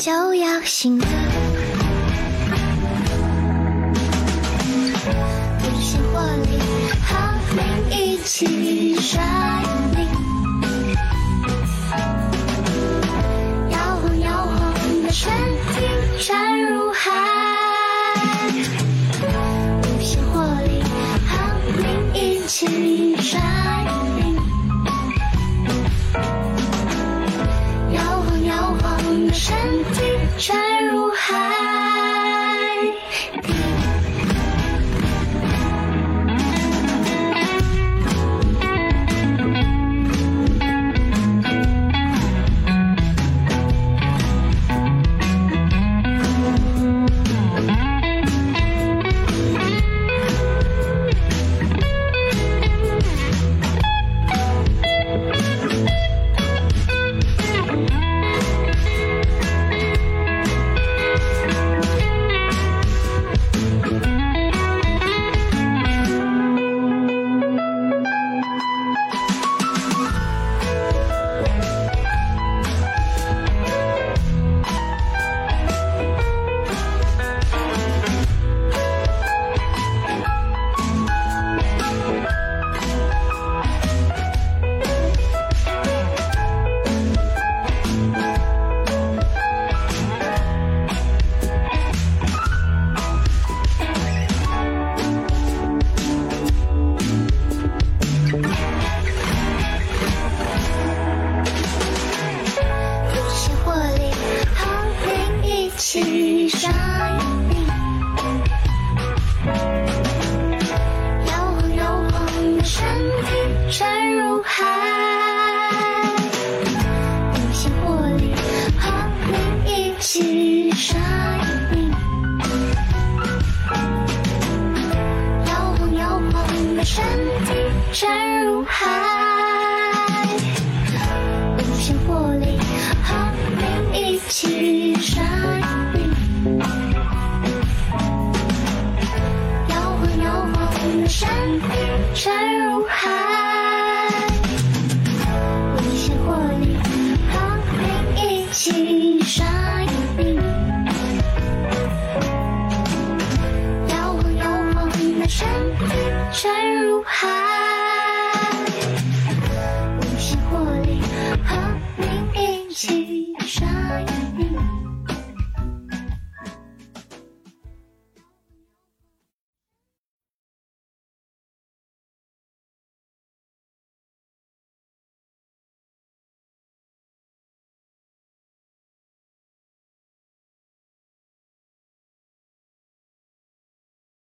[0.04, 1.06] 就要醒了。
[5.62, 6.58] 无限活力
[7.00, 7.08] 和
[7.56, 7.58] 你
[7.96, 8.44] 一起
[8.96, 9.18] 率
[9.94, 9.98] 领，
[13.70, 14.74] 摇晃摇晃
[15.04, 15.32] 的身
[15.72, 15.88] 体
[16.20, 17.00] 沉入海。
[19.80, 20.82] 无限活力
[21.26, 21.32] 和
[21.78, 21.82] 你
[22.12, 23.16] 一起
[31.26, 31.63] 入